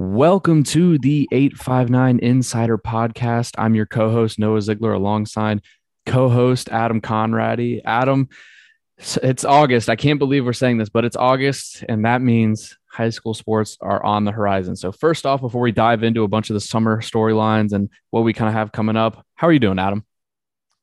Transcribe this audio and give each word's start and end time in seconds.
Welcome 0.00 0.62
to 0.62 0.96
the 0.96 1.28
859 1.32 2.20
Insider 2.20 2.78
Podcast. 2.78 3.56
I'm 3.58 3.74
your 3.74 3.84
co 3.84 4.12
host, 4.12 4.38
Noah 4.38 4.62
Ziegler, 4.62 4.92
alongside 4.92 5.60
co 6.06 6.28
host 6.28 6.68
Adam 6.68 7.00
Conradi. 7.00 7.80
Adam, 7.84 8.28
it's 8.96 9.44
August. 9.44 9.88
I 9.88 9.96
can't 9.96 10.20
believe 10.20 10.44
we're 10.44 10.52
saying 10.52 10.78
this, 10.78 10.88
but 10.88 11.04
it's 11.04 11.16
August, 11.16 11.84
and 11.88 12.04
that 12.04 12.22
means 12.22 12.78
high 12.86 13.10
school 13.10 13.34
sports 13.34 13.76
are 13.80 14.00
on 14.04 14.24
the 14.24 14.30
horizon. 14.30 14.76
So, 14.76 14.92
first 14.92 15.26
off, 15.26 15.40
before 15.40 15.62
we 15.62 15.72
dive 15.72 16.04
into 16.04 16.22
a 16.22 16.28
bunch 16.28 16.48
of 16.48 16.54
the 16.54 16.60
summer 16.60 17.02
storylines 17.02 17.72
and 17.72 17.90
what 18.10 18.22
we 18.22 18.32
kind 18.32 18.48
of 18.48 18.54
have 18.54 18.70
coming 18.70 18.96
up, 18.96 19.26
how 19.34 19.48
are 19.48 19.52
you 19.52 19.58
doing, 19.58 19.80
Adam? 19.80 20.06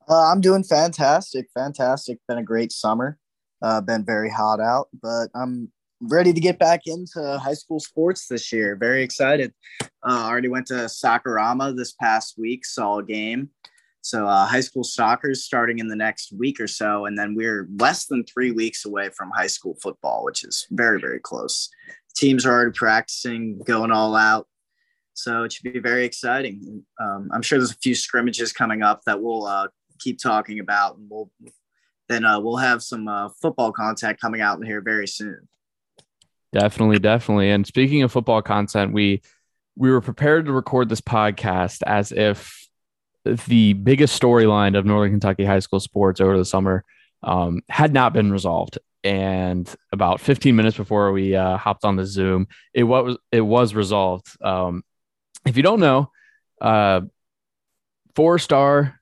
Uh, 0.09 0.29
I'm 0.29 0.41
doing 0.41 0.66
fantastic. 0.66 1.47
Fantastic. 1.54 2.20
Been 2.27 2.39
a 2.39 2.43
great 2.43 2.73
summer. 2.73 3.18
Uh, 3.61 3.79
been 3.79 4.04
very 4.04 4.29
hot 4.29 4.59
out, 4.59 4.89
but 5.02 5.29
I'm 5.34 5.71
ready 6.02 6.34
to 6.34 6.39
get 6.39 6.59
back 6.59 6.82
into 6.86 7.38
high 7.38 7.54
school 7.54 7.80
sports 7.80 8.27
this 8.27 8.52
year. 8.52 8.75
Very 8.75 9.04
excited. 9.04 9.54
Uh, 9.82 10.25
already 10.25 10.48
went 10.48 10.68
to 10.68 10.73
Soccerama 10.73 11.76
this 11.76 11.94
past 11.94 12.36
week, 12.38 12.66
saw 12.66 12.99
a 12.99 13.03
game. 13.03 13.49
So 14.02 14.27
uh, 14.27 14.45
high 14.45 14.62
school 14.62 14.84
soccer 14.84 15.31
is 15.31 15.45
starting 15.45 15.80
in 15.80 15.88
the 15.88 15.95
next 15.95 16.31
week 16.31 16.59
or 16.59 16.67
so, 16.67 17.05
and 17.05 17.17
then 17.17 17.34
we're 17.34 17.67
less 17.80 18.05
than 18.05 18.23
three 18.23 18.52
weeks 18.52 18.86
away 18.86 19.09
from 19.09 19.31
high 19.31 19.48
school 19.48 19.76
football, 19.81 20.23
which 20.23 20.44
is 20.44 20.67
very 20.70 21.00
very 21.02 21.20
close. 21.20 21.70
Teams 22.16 22.45
are 22.45 22.53
already 22.53 22.72
practicing, 22.72 23.59
going 23.66 23.91
all 23.91 24.16
out. 24.16 24.48
So 25.16 25.44
it 25.44 25.53
should 25.53 25.73
be 25.73 25.80
very 25.80 26.05
exciting. 26.05 26.84
Um, 27.02 27.30
I'm 27.34 27.41
sure 27.41 27.58
there's 27.58 27.72
a 27.72 27.77
few 27.77 27.95
scrimmages 27.95 28.53
coming 28.53 28.84
up 28.84 29.02
that 29.05 29.22
we'll 29.22 29.45
uh, 29.48 29.70
keep 30.00 30.20
talking 30.22 30.59
about, 30.59 30.98
and 30.98 31.09
we'll 31.09 31.31
then 32.08 32.25
uh, 32.25 32.39
we'll 32.39 32.58
have 32.58 32.84
some 32.84 33.08
uh, 33.08 33.30
football 33.41 33.72
content 33.72 34.20
coming 34.22 34.41
out 34.41 34.64
here 34.64 34.81
very 34.81 35.08
soon. 35.08 35.48
Definitely, 36.55 37.00
definitely. 37.00 37.52
And 37.52 37.68
speaking 37.68 38.02
of 38.04 38.14
football 38.14 38.41
content, 38.41 38.94
we 38.94 39.22
we 39.76 39.91
were 39.91 40.00
prepared 40.00 40.45
to 40.45 40.54
record 40.54 40.88
this 40.88 41.02
podcast 41.02 41.84
as 41.86 42.14
if 42.14 42.70
the 43.25 43.73
biggest 43.73 44.20
storyline 44.20 44.78
of 44.78 44.86
Northern 44.86 45.12
Kentucky 45.12 45.44
high 45.44 45.59
school 45.59 45.81
sports 45.81 46.22
over 46.22 46.38
the 46.38 46.45
summer 46.45 46.86
um, 47.23 47.62
had 47.67 47.92
not 47.92 48.14
been 48.14 48.31
resolved. 48.31 48.80
And 49.03 49.70
about 49.92 50.22
15 50.22 50.56
minutes 50.56 50.78
before 50.78 51.12
we 51.12 51.36
uh, 51.36 51.58
hopped 51.58 51.84
on 51.84 51.97
the 51.97 52.06
Zoom, 52.06 52.47
it 52.73 52.84
was 52.84 53.17
it 53.34 53.42
was 53.42 53.75
resolved. 53.75 54.28
Um, 54.42 54.84
if 55.45 55.58
you 55.58 55.64
don't 55.64 55.81
know, 55.81 56.09
uh, 56.62 57.02
four 58.16 58.40
star 58.40 59.02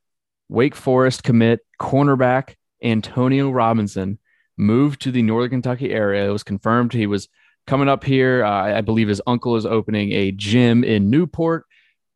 Wake 0.49 0.73
Forest 0.73 1.23
commit 1.23 1.59
cornerback 1.79 2.55
Antonio 2.81 3.51
Robinson 3.51 4.17
moved 4.57 5.01
to 5.01 5.11
the 5.11 5.21
Northern 5.21 5.51
Kentucky 5.51 5.91
area. 5.91 6.27
It 6.27 6.31
was 6.31 6.43
confirmed 6.43 6.93
he 6.93 7.05
was 7.05 7.29
coming 7.67 7.89
up 7.89 8.03
here. 8.03 8.43
Uh, 8.43 8.77
I 8.77 8.81
believe 8.81 9.07
his 9.07 9.21
uncle 9.25 9.55
is 9.55 9.65
opening 9.65 10.11
a 10.11 10.31
gym 10.31 10.83
in 10.83 11.09
Newport. 11.09 11.65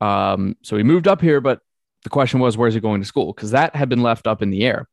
Um, 0.02 0.56
so 0.64 0.78
he 0.78 0.84
moved 0.84 1.08
up 1.08 1.22
here, 1.22 1.42
but 1.42 1.62
the 2.04 2.10
question 2.10 2.40
was, 2.40 2.58
where's 2.58 2.74
he 2.74 2.80
going 2.80 3.02
to 3.02 3.08
school? 3.08 3.34
Because 3.34 3.52
that 3.52 3.76
had 3.76 3.90
been 3.90 4.02
left 4.02 4.28
up 4.28 4.42
in 4.42 4.50
the 4.50 4.64
air. 4.66 4.88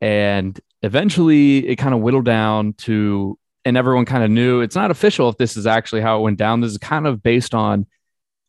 And 0.00 0.58
eventually 0.82 1.66
it 1.66 1.76
kind 1.76 1.94
of 1.94 2.00
whittled 2.00 2.24
down 2.24 2.72
to, 2.74 3.38
and 3.64 3.76
everyone 3.76 4.04
kind 4.04 4.24
of 4.24 4.30
knew 4.30 4.60
it's 4.60 4.76
not 4.76 4.90
official 4.90 5.28
if 5.28 5.36
this 5.36 5.56
is 5.56 5.66
actually 5.66 6.00
how 6.00 6.18
it 6.18 6.22
went 6.22 6.38
down. 6.38 6.60
This 6.60 6.72
is 6.72 6.78
kind 6.78 7.06
of 7.06 7.22
based 7.22 7.54
on 7.54 7.86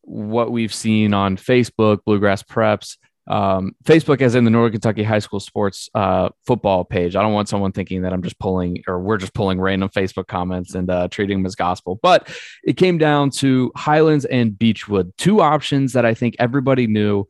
what 0.02 0.52
we've 0.52 0.74
seen 0.74 1.14
on 1.14 1.38
Facebook, 1.38 2.04
Bluegrass 2.06 2.44
Preps, 2.44 2.98
um, 3.30 3.76
Facebook 3.84 4.22
as 4.22 4.34
in 4.34 4.44
the 4.44 4.50
Northern 4.50 4.72
Kentucky 4.72 5.04
High 5.04 5.20
School 5.20 5.40
Sports 5.40 5.88
uh, 5.94 6.30
football 6.46 6.84
page. 6.84 7.16
I 7.16 7.22
don't 7.22 7.34
want 7.34 7.48
someone 7.48 7.72
thinking 7.72 8.02
that 8.02 8.12
I'm 8.12 8.24
just 8.24 8.40
pulling 8.40 8.84
or 8.88 9.00
we're 9.00 9.18
just 9.18 9.36
pulling 9.36 9.62
random 9.62 9.90
Facebook 9.90 10.28
comments 10.28 10.74
and 10.74 10.90
uh, 10.90 11.08
treating 11.10 11.38
them 11.38 11.46
as 11.46 11.56
gospel. 11.56 12.00
But 12.02 12.28
it 12.64 12.74
came 12.74 12.98
down 12.98 13.30
to 13.32 13.72
Highlands 13.76 14.26
and 14.26 14.58
Beechwood, 14.58 15.14
two 15.18 15.42
options 15.42 15.94
that 15.94 16.06
I 16.06 16.16
think 16.16 16.36
everybody 16.40 16.88
knew 16.88 17.28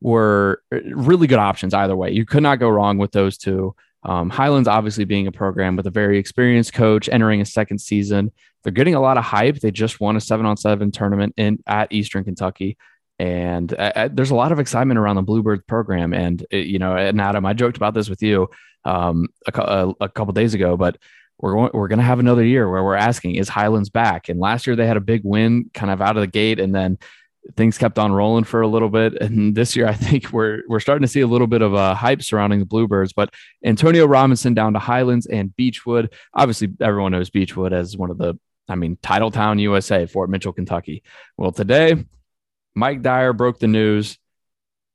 were 0.00 0.62
uh, 0.74 0.78
really 0.94 1.26
good 1.26 1.38
options 1.38 1.74
either 1.74 1.94
way. 1.94 2.10
You 2.10 2.24
could 2.24 2.42
not 2.42 2.58
go 2.58 2.70
wrong 2.70 2.96
with 2.96 3.12
those 3.12 3.36
two. 3.36 3.74
Um, 4.02 4.30
Highlands 4.30 4.68
obviously 4.68 5.04
being 5.04 5.26
a 5.26 5.32
program 5.32 5.76
with 5.76 5.86
a 5.86 5.90
very 5.90 6.18
experienced 6.18 6.72
coach 6.72 7.08
entering 7.10 7.42
a 7.42 7.46
second 7.46 7.78
season. 7.78 8.32
They're 8.62 8.72
getting 8.72 8.94
a 8.94 9.00
lot 9.00 9.18
of 9.18 9.24
hype. 9.24 9.60
They 9.60 9.70
just 9.70 10.00
won 10.00 10.16
a 10.16 10.20
seven 10.20 10.46
on 10.46 10.56
seven 10.56 10.90
tournament 10.90 11.34
in 11.36 11.58
at 11.66 11.92
Eastern 11.92 12.24
Kentucky 12.24 12.78
and 13.18 13.72
uh, 13.72 13.92
uh, 13.94 14.08
there's 14.12 14.30
a 14.30 14.34
lot 14.34 14.52
of 14.52 14.58
excitement 14.58 14.98
around 14.98 15.16
the 15.16 15.22
Bluebirds 15.22 15.62
program. 15.66 16.12
And 16.12 16.44
it, 16.50 16.56
uh, 16.56 16.60
you 16.60 16.78
know, 16.78 16.96
and 16.96 17.20
Adam, 17.20 17.46
I 17.46 17.52
joked 17.52 17.76
about 17.76 17.94
this 17.94 18.08
with 18.08 18.22
you 18.22 18.48
um, 18.84 19.28
a, 19.46 19.60
a, 19.60 19.94
a 20.02 20.08
couple 20.08 20.32
days 20.32 20.54
ago, 20.54 20.76
but 20.76 20.98
we're 21.38 21.54
going 21.54 21.70
we're 21.74 21.88
going 21.88 21.98
to 21.98 22.04
have 22.04 22.20
another 22.20 22.44
year 22.44 22.68
where 22.68 22.82
we're 22.82 22.94
asking, 22.94 23.36
is 23.36 23.48
Highlands 23.48 23.90
back? 23.90 24.28
And 24.28 24.38
last 24.40 24.66
year 24.66 24.76
they 24.76 24.86
had 24.86 24.96
a 24.96 25.00
big 25.00 25.22
win, 25.24 25.70
kind 25.74 25.92
of 25.92 26.00
out 26.00 26.16
of 26.16 26.20
the 26.20 26.26
gate, 26.28 26.60
and 26.60 26.74
then 26.74 26.98
things 27.56 27.76
kept 27.76 27.98
on 27.98 28.12
rolling 28.12 28.44
for 28.44 28.62
a 28.62 28.68
little 28.68 28.88
bit. 28.88 29.14
And 29.20 29.54
this 29.54 29.76
year, 29.76 29.86
I 29.86 29.94
think 29.94 30.32
we're 30.32 30.62
we're 30.68 30.80
starting 30.80 31.02
to 31.02 31.08
see 31.08 31.20
a 31.20 31.26
little 31.26 31.46
bit 31.46 31.62
of 31.62 31.74
a 31.74 31.94
hype 31.94 32.22
surrounding 32.22 32.60
the 32.60 32.66
Bluebirds. 32.66 33.12
But 33.12 33.32
Antonio 33.64 34.06
Robinson 34.06 34.54
down 34.54 34.72
to 34.74 34.78
Highlands 34.78 35.26
and 35.26 35.54
Beechwood. 35.56 36.12
Obviously, 36.34 36.68
everyone 36.80 37.12
knows 37.12 37.30
Beechwood 37.30 37.72
as 37.72 37.96
one 37.96 38.10
of 38.10 38.18
the 38.18 38.38
I 38.68 38.76
mean, 38.76 38.96
Titletown 39.02 39.60
USA, 39.60 40.06
Fort 40.06 40.30
Mitchell, 40.30 40.52
Kentucky. 40.52 41.02
Well, 41.36 41.52
today 41.52 42.04
Mike 42.74 43.02
Dyer 43.02 43.32
broke 43.32 43.58
the 43.58 43.68
news. 43.68 44.18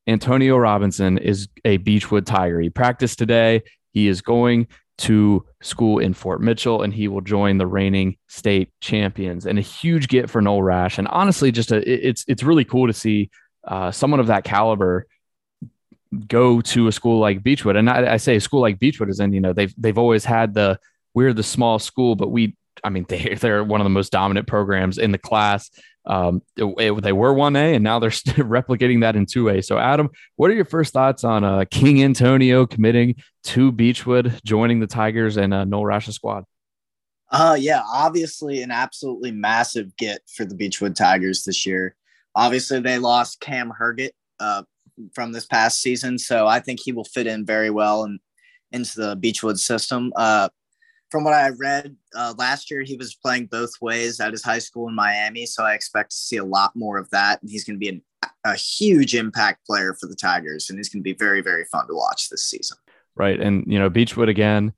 Antonio 0.07 0.57
Robinson 0.57 1.17
is 1.17 1.47
a 1.63 1.77
Beechwood 1.77 2.25
Tiger. 2.25 2.59
He 2.59 2.69
practiced 2.69 3.19
today. 3.19 3.61
He 3.91 4.07
is 4.07 4.21
going 4.21 4.67
to 4.99 5.45
school 5.61 5.99
in 5.99 6.13
Fort 6.13 6.41
Mitchell 6.41 6.81
and 6.81 6.93
he 6.93 7.07
will 7.07 7.21
join 7.21 7.57
the 7.57 7.67
reigning 7.67 8.17
state 8.27 8.71
champions 8.81 9.45
and 9.45 9.57
a 9.57 9.61
huge 9.61 10.09
get 10.09 10.29
for 10.29 10.41
Noel 10.41 10.61
Rash. 10.61 10.97
And 10.97 11.07
honestly, 11.07 11.51
just 11.51 11.71
a, 11.71 12.07
it's, 12.07 12.25
it's 12.27 12.43
really 12.43 12.65
cool 12.65 12.87
to 12.87 12.93
see 12.93 13.29
uh, 13.65 13.91
someone 13.91 14.19
of 14.19 14.27
that 14.27 14.43
caliber 14.43 15.07
go 16.27 16.59
to 16.59 16.87
a 16.87 16.91
school 16.91 17.19
like 17.19 17.43
Beechwood. 17.43 17.77
And 17.77 17.89
I, 17.89 18.13
I 18.13 18.17
say 18.17 18.35
a 18.35 18.41
school 18.41 18.61
like 18.61 18.79
Beechwood 18.79 19.09
is 19.09 19.19
in, 19.19 19.31
you 19.31 19.39
know, 19.39 19.53
they've, 19.53 19.73
they've 19.77 19.97
always 19.97 20.25
had 20.25 20.53
the, 20.53 20.79
we're 21.13 21.33
the 21.33 21.43
small 21.43 21.79
school, 21.79 22.15
but 22.15 22.29
we, 22.29 22.57
I 22.83 22.89
mean, 22.89 23.05
they, 23.09 23.35
they're 23.35 23.63
one 23.63 23.81
of 23.81 23.85
the 23.85 23.89
most 23.89 24.11
dominant 24.11 24.47
programs 24.47 24.97
in 24.97 25.11
the 25.11 25.17
class. 25.17 25.69
Um, 26.05 26.41
it, 26.55 27.01
they 27.03 27.11
were 27.11 27.33
1A 27.33 27.75
and 27.75 27.83
now 27.83 27.99
they're 27.99 28.09
replicating 28.37 29.01
that 29.01 29.15
in 29.15 29.25
2A. 29.25 29.63
So, 29.63 29.77
Adam, 29.77 30.09
what 30.37 30.49
are 30.49 30.55
your 30.55 30.65
first 30.65 30.93
thoughts 30.93 31.23
on 31.23 31.43
uh, 31.43 31.65
King 31.69 32.03
Antonio 32.03 32.65
committing 32.65 33.15
to 33.43 33.71
Beechwood, 33.71 34.39
joining 34.43 34.79
the 34.79 34.87
Tigers 34.87 35.37
and 35.37 35.53
uh, 35.53 35.65
Noel 35.65 35.85
Rash's 35.85 36.15
squad? 36.15 36.45
Uh, 37.31 37.55
yeah, 37.59 37.83
obviously 37.93 38.63
an 38.63 38.71
absolutely 38.71 39.31
massive 39.31 39.95
get 39.97 40.21
for 40.35 40.45
the 40.45 40.55
Beechwood 40.55 40.95
Tigers 40.95 41.43
this 41.43 41.65
year. 41.65 41.95
Obviously, 42.35 42.79
they 42.79 42.97
lost 42.97 43.39
Cam 43.39 43.71
Herget 43.79 44.11
uh, 44.39 44.63
from 45.13 45.31
this 45.31 45.45
past 45.45 45.81
season, 45.81 46.17
so 46.17 46.47
I 46.47 46.59
think 46.59 46.79
he 46.79 46.91
will 46.91 47.03
fit 47.03 47.27
in 47.27 47.45
very 47.45 47.69
well 47.69 48.03
and 48.03 48.19
into 48.71 48.99
the 48.99 49.15
Beechwood 49.15 49.59
system. 49.59 50.11
Uh, 50.15 50.49
from 51.09 51.23
what 51.23 51.33
I 51.33 51.49
read 51.49 51.95
uh, 52.15 52.33
last 52.37 52.69
year, 52.69 52.81
he 52.81 52.95
was 52.95 53.15
playing 53.15 53.47
both 53.47 53.71
ways 53.81 54.19
at 54.19 54.31
his 54.31 54.43
high 54.43 54.59
school 54.59 54.87
in 54.87 54.95
Miami. 54.95 55.45
So 55.45 55.63
I 55.63 55.73
expect 55.73 56.11
to 56.11 56.17
see 56.17 56.37
a 56.37 56.43
lot 56.43 56.71
more 56.75 56.97
of 56.97 57.09
that. 57.09 57.41
And 57.41 57.49
he's 57.49 57.63
going 57.63 57.75
to 57.75 57.79
be 57.79 57.89
an, 57.89 58.01
a 58.45 58.55
huge 58.55 59.15
impact 59.15 59.65
player 59.65 59.95
for 59.99 60.07
the 60.07 60.15
Tigers. 60.15 60.69
And 60.69 60.77
he's 60.77 60.89
going 60.89 61.01
to 61.01 61.03
be 61.03 61.13
very, 61.13 61.41
very 61.41 61.65
fun 61.65 61.87
to 61.87 61.93
watch 61.93 62.29
this 62.29 62.45
season. 62.45 62.77
Right. 63.15 63.39
And, 63.39 63.65
you 63.67 63.79
know, 63.79 63.89
Beechwood 63.89 64.29
again, 64.29 64.73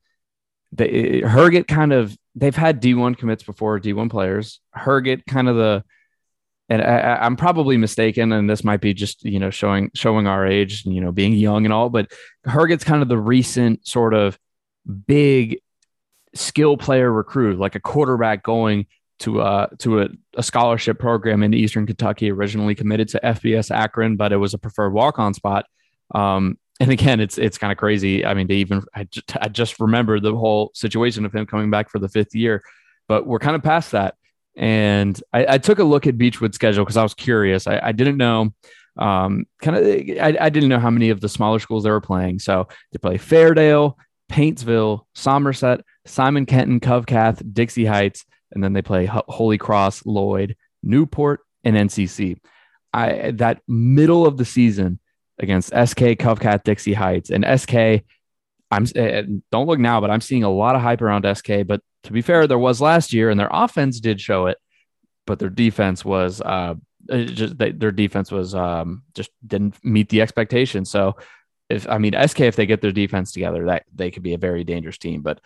they, 0.72 1.20
Herget 1.20 1.68
kind 1.68 1.92
of, 1.92 2.16
they've 2.34 2.56
had 2.56 2.80
D1 2.80 3.18
commits 3.18 3.42
before, 3.42 3.78
D1 3.78 4.10
players. 4.10 4.60
Herget 4.74 5.26
kind 5.26 5.48
of 5.48 5.56
the, 5.56 5.84
and 6.68 6.80
I, 6.80 7.26
am 7.26 7.36
probably 7.36 7.76
mistaken, 7.76 8.32
and 8.32 8.48
this 8.48 8.64
might 8.64 8.80
be 8.80 8.94
just 8.94 9.24
you 9.24 9.38
know 9.38 9.50
showing 9.50 9.90
showing 9.94 10.26
our 10.26 10.46
age, 10.46 10.86
and 10.86 10.94
you 10.94 11.02
know, 11.02 11.12
being 11.12 11.34
young 11.34 11.66
and 11.66 11.72
all, 11.72 11.90
but 11.90 12.10
Herget's 12.46 12.84
kind 12.84 13.02
of 13.02 13.08
the 13.08 13.18
recent 13.18 13.86
sort 13.86 14.14
of 14.14 14.38
big 15.06 15.60
skill 16.34 16.76
player 16.76 17.10
recruit, 17.10 17.58
like 17.58 17.74
a 17.74 17.80
quarterback 17.80 18.42
going 18.42 18.86
to 19.20 19.40
uh 19.40 19.68
to 19.78 20.00
a, 20.02 20.08
a, 20.36 20.42
scholarship 20.42 20.98
program 20.98 21.42
in 21.42 21.54
Eastern 21.54 21.86
Kentucky, 21.86 22.30
originally 22.30 22.74
committed 22.74 23.08
to 23.08 23.20
FBS 23.22 23.70
Akron, 23.70 24.16
but 24.16 24.32
it 24.32 24.36
was 24.36 24.54
a 24.54 24.58
preferred 24.58 24.90
walk 24.90 25.18
on 25.18 25.34
spot. 25.34 25.66
Um, 26.14 26.58
and 26.80 26.90
again, 26.90 27.20
it's 27.20 27.38
it's 27.38 27.58
kind 27.58 27.70
of 27.70 27.78
crazy. 27.78 28.24
I 28.24 28.34
mean, 28.34 28.48
to 28.48 28.54
even 28.54 28.82
I 28.94 29.04
just, 29.04 29.32
just 29.52 29.80
remember 29.80 30.18
the 30.18 30.34
whole 30.34 30.72
situation 30.74 31.24
of 31.24 31.34
him 31.34 31.46
coming 31.46 31.70
back 31.70 31.90
for 31.90 31.98
the 31.98 32.08
fifth 32.08 32.34
year, 32.34 32.62
but 33.08 33.26
we're 33.26 33.38
kind 33.38 33.54
of 33.54 33.62
past 33.62 33.92
that. 33.92 34.16
And 34.56 35.20
I, 35.32 35.54
I 35.54 35.58
took 35.58 35.78
a 35.78 35.84
look 35.84 36.06
at 36.06 36.18
Beechwood's 36.18 36.56
schedule 36.56 36.84
because 36.84 36.96
I 36.96 37.02
was 37.02 37.14
curious. 37.14 37.66
I, 37.66 37.80
I 37.82 37.92
didn't 37.92 38.16
know 38.18 38.52
um, 38.96 39.46
kind 39.62 39.76
of 39.76 39.84
I, 40.20 40.36
I, 40.38 40.50
didn't 40.50 40.68
know 40.68 40.78
how 40.78 40.90
many 40.90 41.08
of 41.10 41.20
the 41.20 41.28
smaller 41.28 41.58
schools 41.58 41.84
they 41.84 41.90
were 41.90 42.00
playing. 42.00 42.40
So 42.40 42.68
they 42.90 42.98
play 42.98 43.16
Fairdale, 43.16 43.94
Paintsville, 44.30 45.06
Somerset, 45.14 45.80
Simon 46.06 46.46
Kenton, 46.46 46.80
Covcath, 46.80 47.42
Dixie 47.52 47.84
Heights, 47.84 48.24
and 48.50 48.62
then 48.62 48.72
they 48.72 48.82
play 48.82 49.06
Holy 49.06 49.58
Cross, 49.58 50.04
Lloyd, 50.04 50.56
Newport, 50.82 51.40
and 51.64 51.76
NCC. 51.76 52.38
I 52.92 53.30
that 53.32 53.62
middle 53.66 54.26
of 54.26 54.36
the 54.36 54.44
season 54.44 54.98
against 55.38 55.68
SK, 55.68 56.18
Covcath, 56.18 56.64
Dixie 56.64 56.92
Heights, 56.92 57.30
and 57.30 57.44
SK. 57.58 58.04
I'm 58.70 58.84
uh, 58.96 59.22
don't 59.50 59.66
look 59.66 59.78
now, 59.78 60.00
but 60.00 60.10
I'm 60.10 60.20
seeing 60.20 60.44
a 60.44 60.50
lot 60.50 60.74
of 60.74 60.82
hype 60.82 61.02
around 61.02 61.26
SK. 61.36 61.66
But 61.66 61.80
to 62.04 62.12
be 62.12 62.22
fair, 62.22 62.46
there 62.46 62.58
was 62.58 62.80
last 62.80 63.12
year, 63.12 63.30
and 63.30 63.38
their 63.38 63.50
offense 63.50 64.00
did 64.00 64.20
show 64.20 64.46
it. 64.46 64.58
but 65.26 65.38
their 65.38 65.50
defense 65.50 66.04
was 66.04 66.40
uh, 66.40 66.74
just 67.08 67.58
they, 67.58 67.72
their 67.72 67.92
defense 67.92 68.30
was 68.30 68.54
um, 68.54 69.02
just 69.14 69.30
didn't 69.46 69.82
meet 69.84 70.08
the 70.08 70.20
expectations. 70.20 70.90
So 70.90 71.16
if 71.68 71.88
I 71.88 71.98
mean 71.98 72.14
SK, 72.26 72.40
if 72.40 72.56
they 72.56 72.66
get 72.66 72.80
their 72.80 72.92
defense 72.92 73.32
together, 73.32 73.66
that 73.66 73.84
they 73.94 74.10
could 74.10 74.22
be 74.22 74.34
a 74.34 74.38
very 74.38 74.64
dangerous 74.64 74.98
team. 74.98 75.22
But 75.22 75.40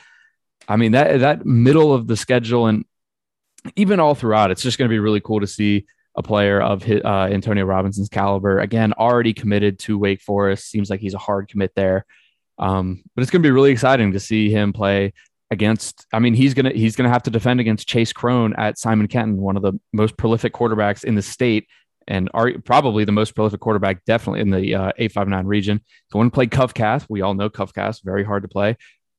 I 0.68 0.76
mean 0.76 0.92
that 0.92 1.20
that 1.20 1.46
middle 1.46 1.92
of 1.92 2.06
the 2.06 2.16
schedule 2.16 2.66
and 2.66 2.84
even 3.74 4.00
all 4.00 4.14
throughout, 4.14 4.50
it's 4.50 4.62
just 4.62 4.78
going 4.78 4.88
to 4.88 4.92
be 4.92 4.98
really 4.98 5.20
cool 5.20 5.40
to 5.40 5.46
see 5.46 5.86
a 6.16 6.22
player 6.22 6.60
of 6.60 6.82
his, 6.82 7.02
uh, 7.04 7.28
Antonio 7.30 7.64
Robinson's 7.64 8.08
caliber. 8.08 8.60
Again, 8.60 8.92
already 8.94 9.32
committed 9.32 9.78
to 9.80 9.98
Wake 9.98 10.22
Forest. 10.22 10.70
Seems 10.70 10.88
like 10.88 11.00
he's 11.00 11.14
a 11.14 11.18
hard 11.18 11.48
commit 11.48 11.72
there. 11.74 12.06
Um, 12.58 13.02
but 13.14 13.22
it's 13.22 13.30
going 13.30 13.42
to 13.42 13.46
be 13.46 13.50
really 13.50 13.72
exciting 13.72 14.12
to 14.12 14.20
see 14.20 14.50
him 14.50 14.72
play 14.72 15.12
against. 15.50 16.06
I 16.12 16.18
mean, 16.18 16.34
he's 16.34 16.54
gonna 16.54 16.70
he's 16.70 16.96
gonna 16.96 17.10
have 17.10 17.22
to 17.24 17.30
defend 17.30 17.60
against 17.60 17.86
Chase 17.86 18.12
Crone 18.12 18.54
at 18.56 18.78
Simon 18.78 19.08
Kenton, 19.08 19.36
one 19.36 19.56
of 19.56 19.62
the 19.62 19.78
most 19.92 20.16
prolific 20.16 20.52
quarterbacks 20.52 21.04
in 21.04 21.14
the 21.14 21.22
state, 21.22 21.68
and 22.08 22.30
are 22.34 22.52
probably 22.64 23.04
the 23.04 23.12
most 23.12 23.34
prolific 23.34 23.60
quarterback, 23.60 24.04
definitely 24.04 24.40
in 24.40 24.50
the 24.50 24.74
uh, 24.74 24.92
859 24.96 25.46
region. 25.46 25.80
So 26.10 26.18
when 26.18 26.30
play 26.30 26.46
Covcath. 26.46 27.06
we 27.08 27.20
all 27.20 27.34
know 27.34 27.50
Covcath 27.50 28.02
very 28.02 28.24
hard 28.24 28.42
to 28.42 28.48
play 28.48 28.76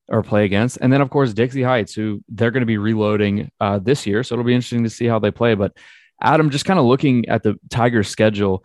or 0.10 0.24
play 0.24 0.46
against. 0.46 0.78
And 0.82 0.92
then 0.92 1.02
of 1.02 1.10
course 1.10 1.34
Dixie 1.34 1.64
Heights, 1.64 1.94
who 1.94 2.24
they're 2.30 2.52
going 2.52 2.62
to 2.62 2.68
be 2.68 2.78
reloading 2.78 3.52
uh, 3.60 3.80
this 3.80 4.06
year, 4.06 4.24
so 4.24 4.36
it'll 4.36 4.46
be 4.46 4.56
interesting 4.56 4.84
to 4.84 4.90
see 4.90 5.06
how 5.06 5.20
they 5.20 5.32
play. 5.32 5.56
But 5.56 5.78
Adam, 6.22 6.50
just 6.50 6.66
kind 6.66 6.80
of 6.80 6.86
looking 6.86 7.28
at 7.30 7.44
the 7.44 7.60
Tigers 7.70 8.08
schedule, 8.08 8.64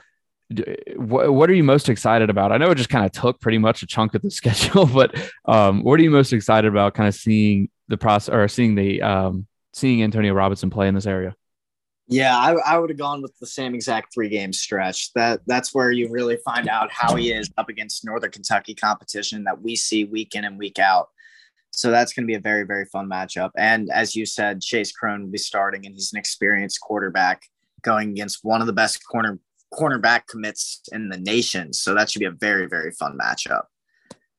what, 0.96 1.32
what 1.32 1.50
are 1.50 1.54
you 1.54 1.64
most 1.64 1.88
excited 1.88 2.30
about? 2.30 2.52
I 2.52 2.58
know 2.58 2.70
it 2.70 2.76
just 2.76 2.90
kind 2.90 3.04
of 3.04 3.12
took 3.12 3.40
pretty 3.40 3.58
much 3.58 3.82
a 3.82 3.86
chunk 3.86 4.14
of 4.14 4.22
the 4.22 4.30
schedule, 4.40 4.86
but 4.86 5.14
um, 5.44 5.82
what 5.82 5.98
are 5.98 6.02
you 6.02 6.10
most 6.10 6.32
excited 6.32 6.68
about? 6.68 6.94
Kind 6.94 7.08
of 7.08 7.14
seeing 7.14 7.68
the 7.88 7.96
process 7.96 8.32
or 8.32 8.46
seeing 8.48 8.74
the 8.74 9.02
um, 9.02 9.46
seeing 9.72 10.02
Antonio 10.02 10.32
Robinson 10.34 10.70
play 10.70 10.88
in 10.88 10.94
this 10.94 11.06
area. 11.06 11.34
Yeah, 12.08 12.36
I, 12.36 12.54
I 12.74 12.78
would 12.78 12.90
have 12.90 12.98
gone 12.98 13.22
with 13.22 13.36
the 13.38 13.46
same 13.46 13.74
exact 13.74 14.12
three 14.12 14.28
game 14.28 14.52
stretch. 14.52 15.12
That 15.14 15.40
that's 15.46 15.74
where 15.74 15.90
you 15.90 16.10
really 16.10 16.36
find 16.44 16.68
out 16.68 16.90
how 16.90 17.14
he 17.14 17.32
is 17.32 17.50
up 17.56 17.68
against 17.68 18.04
Northern 18.04 18.30
Kentucky 18.30 18.74
competition 18.74 19.44
that 19.44 19.62
we 19.62 19.76
see 19.76 20.04
week 20.04 20.34
in 20.34 20.44
and 20.44 20.58
week 20.58 20.78
out. 20.78 21.08
So 21.72 21.90
that's 21.90 22.12
going 22.12 22.24
to 22.24 22.30
be 22.30 22.36
a 22.36 22.40
very, 22.40 22.64
very 22.64 22.84
fun 22.84 23.08
matchup. 23.08 23.50
And 23.56 23.88
as 23.92 24.14
you 24.14 24.26
said, 24.26 24.60
Chase 24.60 24.92
Crone 24.92 25.22
will 25.22 25.30
be 25.30 25.38
starting, 25.38 25.86
and 25.86 25.94
he's 25.94 26.12
an 26.12 26.18
experienced 26.18 26.80
quarterback 26.80 27.42
going 27.82 28.10
against 28.10 28.40
one 28.44 28.60
of 28.60 28.66
the 28.66 28.72
best 28.72 29.04
corner 29.06 29.38
cornerback 29.74 30.26
commits 30.26 30.82
in 30.92 31.08
the 31.08 31.16
nation. 31.16 31.72
So 31.72 31.94
that 31.94 32.10
should 32.10 32.20
be 32.20 32.26
a 32.26 32.30
very, 32.30 32.66
very 32.66 32.92
fun 32.92 33.18
matchup. 33.18 33.62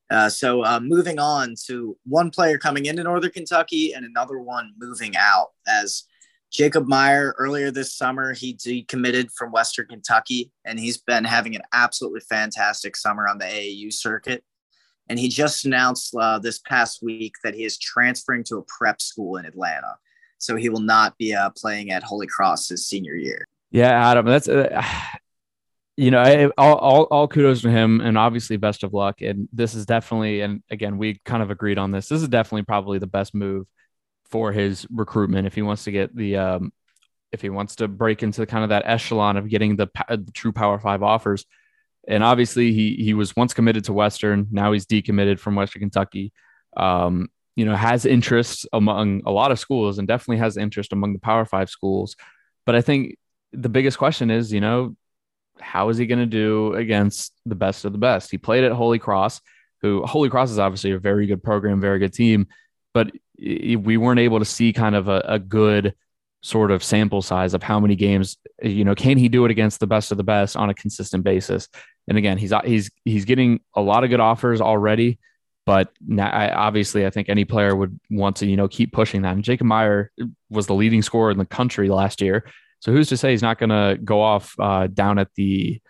Uh, 0.08 0.28
so 0.28 0.64
uh, 0.64 0.78
moving 0.80 1.18
on 1.18 1.54
to 1.66 1.96
one 2.06 2.30
player 2.30 2.56
coming 2.56 2.86
into 2.86 3.02
Northern 3.02 3.32
Kentucky 3.32 3.92
and 3.92 4.06
another 4.06 4.38
one 4.38 4.72
moving 4.78 5.16
out. 5.16 5.48
As 5.66 6.04
Jacob 6.52 6.86
Meyer 6.86 7.34
earlier 7.36 7.72
this 7.72 7.96
summer, 7.96 8.32
he 8.32 8.54
decommitted 8.54 9.32
from 9.36 9.50
Western 9.50 9.88
Kentucky, 9.88 10.52
and 10.64 10.78
he's 10.78 10.98
been 10.98 11.24
having 11.24 11.56
an 11.56 11.62
absolutely 11.72 12.20
fantastic 12.20 12.94
summer 12.94 13.26
on 13.26 13.38
the 13.38 13.44
AAU 13.44 13.92
circuit. 13.92 14.44
And 15.08 15.18
he 15.18 15.28
just 15.28 15.66
announced 15.66 16.14
uh, 16.18 16.38
this 16.38 16.58
past 16.60 17.02
week 17.02 17.34
that 17.44 17.54
he 17.54 17.64
is 17.64 17.78
transferring 17.78 18.44
to 18.44 18.58
a 18.58 18.62
prep 18.62 19.00
school 19.02 19.36
in 19.36 19.44
Atlanta. 19.44 19.96
So 20.38 20.56
he 20.56 20.68
will 20.68 20.80
not 20.80 21.16
be 21.18 21.34
uh, 21.34 21.50
playing 21.56 21.90
at 21.90 22.02
Holy 22.02 22.26
Cross 22.26 22.68
his 22.68 22.86
senior 22.86 23.14
year. 23.14 23.44
Yeah, 23.70 23.90
Adam, 23.90 24.26
that's 24.26 24.48
uh, 24.48 24.82
you 25.96 26.10
know, 26.10 26.20
I, 26.20 26.46
all, 26.58 26.76
all, 26.76 27.02
all 27.04 27.28
kudos 27.28 27.62
to 27.62 27.70
him, 27.70 28.00
and 28.00 28.18
obviously 28.18 28.56
best 28.56 28.82
of 28.82 28.92
luck. 28.92 29.20
And 29.20 29.48
this 29.52 29.74
is 29.74 29.86
definitely, 29.86 30.40
and 30.40 30.62
again, 30.70 30.98
we 30.98 31.20
kind 31.24 31.42
of 31.42 31.50
agreed 31.50 31.78
on 31.78 31.90
this. 31.90 32.08
This 32.08 32.22
is 32.22 32.28
definitely 32.28 32.64
probably 32.64 32.98
the 32.98 33.06
best 33.06 33.34
move 33.34 33.66
for 34.30 34.52
his 34.52 34.86
recruitment 34.90 35.46
if 35.46 35.54
he 35.54 35.62
wants 35.62 35.84
to 35.84 35.92
get 35.92 36.14
the, 36.16 36.36
um, 36.36 36.72
if 37.30 37.42
he 37.42 37.50
wants 37.50 37.76
to 37.76 37.88
break 37.88 38.22
into 38.22 38.46
kind 38.46 38.64
of 38.64 38.70
that 38.70 38.84
echelon 38.86 39.36
of 39.36 39.48
getting 39.48 39.76
the, 39.76 39.88
the 40.08 40.30
true 40.32 40.52
Power 40.52 40.78
Five 40.78 41.02
offers 41.02 41.44
and 42.06 42.22
obviously 42.22 42.72
he 42.72 42.96
he 42.96 43.14
was 43.14 43.34
once 43.36 43.54
committed 43.54 43.84
to 43.84 43.92
Western. 43.92 44.48
Now 44.50 44.72
he's 44.72 44.86
decommitted 44.86 45.38
from 45.38 45.54
Western 45.54 45.80
Kentucky. 45.80 46.32
Um, 46.76 47.28
you 47.56 47.64
know, 47.64 47.76
has 47.76 48.04
interest 48.04 48.66
among 48.72 49.22
a 49.26 49.30
lot 49.30 49.52
of 49.52 49.60
schools 49.60 49.98
and 49.98 50.08
definitely 50.08 50.38
has 50.38 50.56
interest 50.56 50.92
among 50.92 51.12
the 51.12 51.20
Power 51.20 51.44
Five 51.44 51.70
schools. 51.70 52.16
But 52.66 52.74
I 52.74 52.80
think 52.80 53.16
the 53.52 53.68
biggest 53.68 53.96
question 53.96 54.30
is, 54.30 54.52
you 54.52 54.60
know, 54.60 54.96
how 55.60 55.88
is 55.88 55.96
he 55.96 56.06
going 56.06 56.18
to 56.18 56.26
do 56.26 56.74
against 56.74 57.32
the 57.46 57.54
best 57.54 57.84
of 57.84 57.92
the 57.92 57.98
best? 57.98 58.30
He 58.30 58.38
played 58.38 58.64
at 58.64 58.72
Holy 58.72 58.98
Cross, 58.98 59.40
who 59.82 60.02
Holy 60.04 60.28
Cross 60.28 60.50
is 60.50 60.58
obviously 60.58 60.92
a 60.92 60.98
very 60.98 61.26
good 61.26 61.42
program, 61.44 61.80
very 61.80 62.00
good 62.00 62.12
team, 62.12 62.48
but 62.92 63.12
we 63.38 63.96
weren't 63.96 64.20
able 64.20 64.40
to 64.40 64.44
see 64.44 64.72
kind 64.72 64.96
of 64.96 65.08
a, 65.08 65.24
a 65.26 65.38
good 65.38 65.94
sort 66.42 66.70
of 66.70 66.84
sample 66.84 67.22
size 67.22 67.54
of 67.54 67.62
how 67.62 67.80
many 67.80 67.96
games 67.96 68.36
you 68.62 68.84
know 68.84 68.94
can 68.94 69.16
he 69.16 69.30
do 69.30 69.46
it 69.46 69.50
against 69.50 69.80
the 69.80 69.86
best 69.86 70.12
of 70.12 70.18
the 70.18 70.22
best 70.22 70.56
on 70.56 70.68
a 70.68 70.74
consistent 70.74 71.24
basis 71.24 71.68
and 72.08 72.18
again 72.18 72.38
he's 72.38 72.52
he's 72.64 72.90
he's 73.04 73.24
getting 73.24 73.60
a 73.74 73.80
lot 73.80 74.04
of 74.04 74.10
good 74.10 74.20
offers 74.20 74.60
already 74.60 75.18
but 75.66 75.90
now, 76.06 76.28
I, 76.28 76.52
obviously 76.52 77.06
i 77.06 77.10
think 77.10 77.28
any 77.28 77.44
player 77.44 77.74
would 77.74 77.98
want 78.10 78.36
to 78.36 78.46
you 78.46 78.56
know 78.56 78.68
keep 78.68 78.92
pushing 78.92 79.22
that. 79.22 79.34
And 79.34 79.44
jacob 79.44 79.66
meyer 79.66 80.10
was 80.50 80.66
the 80.66 80.74
leading 80.74 81.02
scorer 81.02 81.30
in 81.30 81.38
the 81.38 81.46
country 81.46 81.88
last 81.88 82.20
year. 82.20 82.46
So 82.80 82.92
who's 82.92 83.08
to 83.08 83.16
say 83.16 83.30
he's 83.30 83.42
not 83.42 83.58
going 83.58 83.70
to 83.70 83.98
go 84.02 84.20
off 84.20 84.54
uh, 84.58 84.88
down 84.88 85.18
at 85.18 85.28
the 85.36 85.80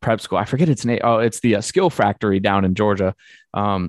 prep 0.00 0.20
school? 0.20 0.38
I 0.38 0.44
forget 0.44 0.68
its 0.68 0.84
name. 0.84 1.00
Oh 1.02 1.18
it's 1.18 1.40
the 1.40 1.56
uh, 1.56 1.60
skill 1.60 1.90
factory 1.90 2.40
down 2.40 2.64
in 2.64 2.74
georgia. 2.74 3.14
Um, 3.54 3.88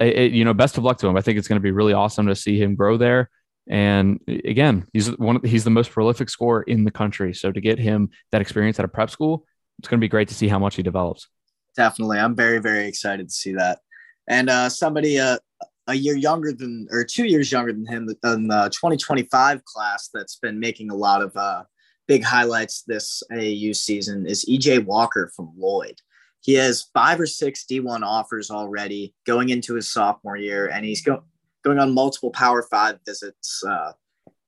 it, 0.00 0.16
it, 0.16 0.32
you 0.32 0.44
know 0.44 0.54
best 0.54 0.76
of 0.76 0.84
luck 0.84 0.98
to 0.98 1.06
him. 1.06 1.16
I 1.16 1.20
think 1.20 1.38
it's 1.38 1.48
going 1.48 1.60
to 1.60 1.62
be 1.62 1.70
really 1.70 1.92
awesome 1.92 2.26
to 2.26 2.34
see 2.34 2.60
him 2.60 2.74
grow 2.74 2.96
there. 2.96 3.30
And 3.68 4.20
again, 4.28 4.86
he's 4.92 5.16
one. 5.16 5.36
Of, 5.36 5.42
He's 5.42 5.64
the 5.64 5.70
most 5.70 5.90
prolific 5.90 6.28
scorer 6.28 6.62
in 6.62 6.84
the 6.84 6.90
country. 6.90 7.32
So 7.32 7.50
to 7.50 7.60
get 7.60 7.78
him 7.78 8.10
that 8.30 8.42
experience 8.42 8.78
at 8.78 8.84
a 8.84 8.88
prep 8.88 9.08
school, 9.08 9.46
it's 9.78 9.88
going 9.88 9.98
to 9.98 10.04
be 10.04 10.08
great 10.08 10.28
to 10.28 10.34
see 10.34 10.48
how 10.48 10.58
much 10.58 10.76
he 10.76 10.82
develops. 10.82 11.28
Definitely, 11.76 12.18
I'm 12.18 12.34
very 12.34 12.58
very 12.58 12.86
excited 12.86 13.28
to 13.28 13.34
see 13.34 13.52
that. 13.54 13.80
And 14.28 14.48
uh, 14.48 14.68
somebody 14.68 15.18
uh, 15.18 15.38
a 15.86 15.94
year 15.94 16.16
younger 16.16 16.52
than, 16.52 16.88
or 16.90 17.04
two 17.04 17.26
years 17.26 17.52
younger 17.52 17.72
than 17.72 17.86
him, 17.86 18.08
in 18.24 18.48
the 18.48 18.70
2025 18.72 19.64
class 19.64 20.08
that's 20.12 20.36
been 20.36 20.58
making 20.58 20.90
a 20.90 20.94
lot 20.94 21.22
of 21.22 21.36
uh, 21.36 21.64
big 22.06 22.24
highlights 22.24 22.82
this 22.86 23.22
AAU 23.32 23.74
season 23.76 24.26
is 24.26 24.44
EJ 24.46 24.84
Walker 24.84 25.30
from 25.34 25.52
Lloyd. 25.56 26.00
He 26.40 26.54
has 26.54 26.86
five 26.94 27.20
or 27.20 27.26
six 27.26 27.64
D1 27.70 28.02
offers 28.02 28.50
already 28.50 29.14
going 29.26 29.48
into 29.48 29.74
his 29.74 29.90
sophomore 29.90 30.36
year, 30.36 30.68
and 30.68 30.84
he's 30.84 31.02
go- 31.02 31.24
going 31.64 31.78
on 31.78 31.94
multiple 31.94 32.30
Power 32.30 32.62
Five 32.62 32.98
visits 33.06 33.62
uh, 33.66 33.92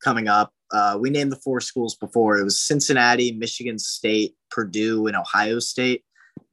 coming 0.02 0.28
up. 0.28 0.52
Uh, 0.72 0.96
we 1.00 1.10
named 1.10 1.31
the 1.31 1.37
four 1.37 1.60
schools 1.60 1.94
before. 1.94 2.38
It 2.38 2.44
was 2.44 2.60
Cincinnati, 2.60 3.32
Michigan 3.32 3.78
State, 3.78 4.34
Purdue, 4.50 5.06
and 5.06 5.17
Ohio 5.17 5.58
State 5.58 6.05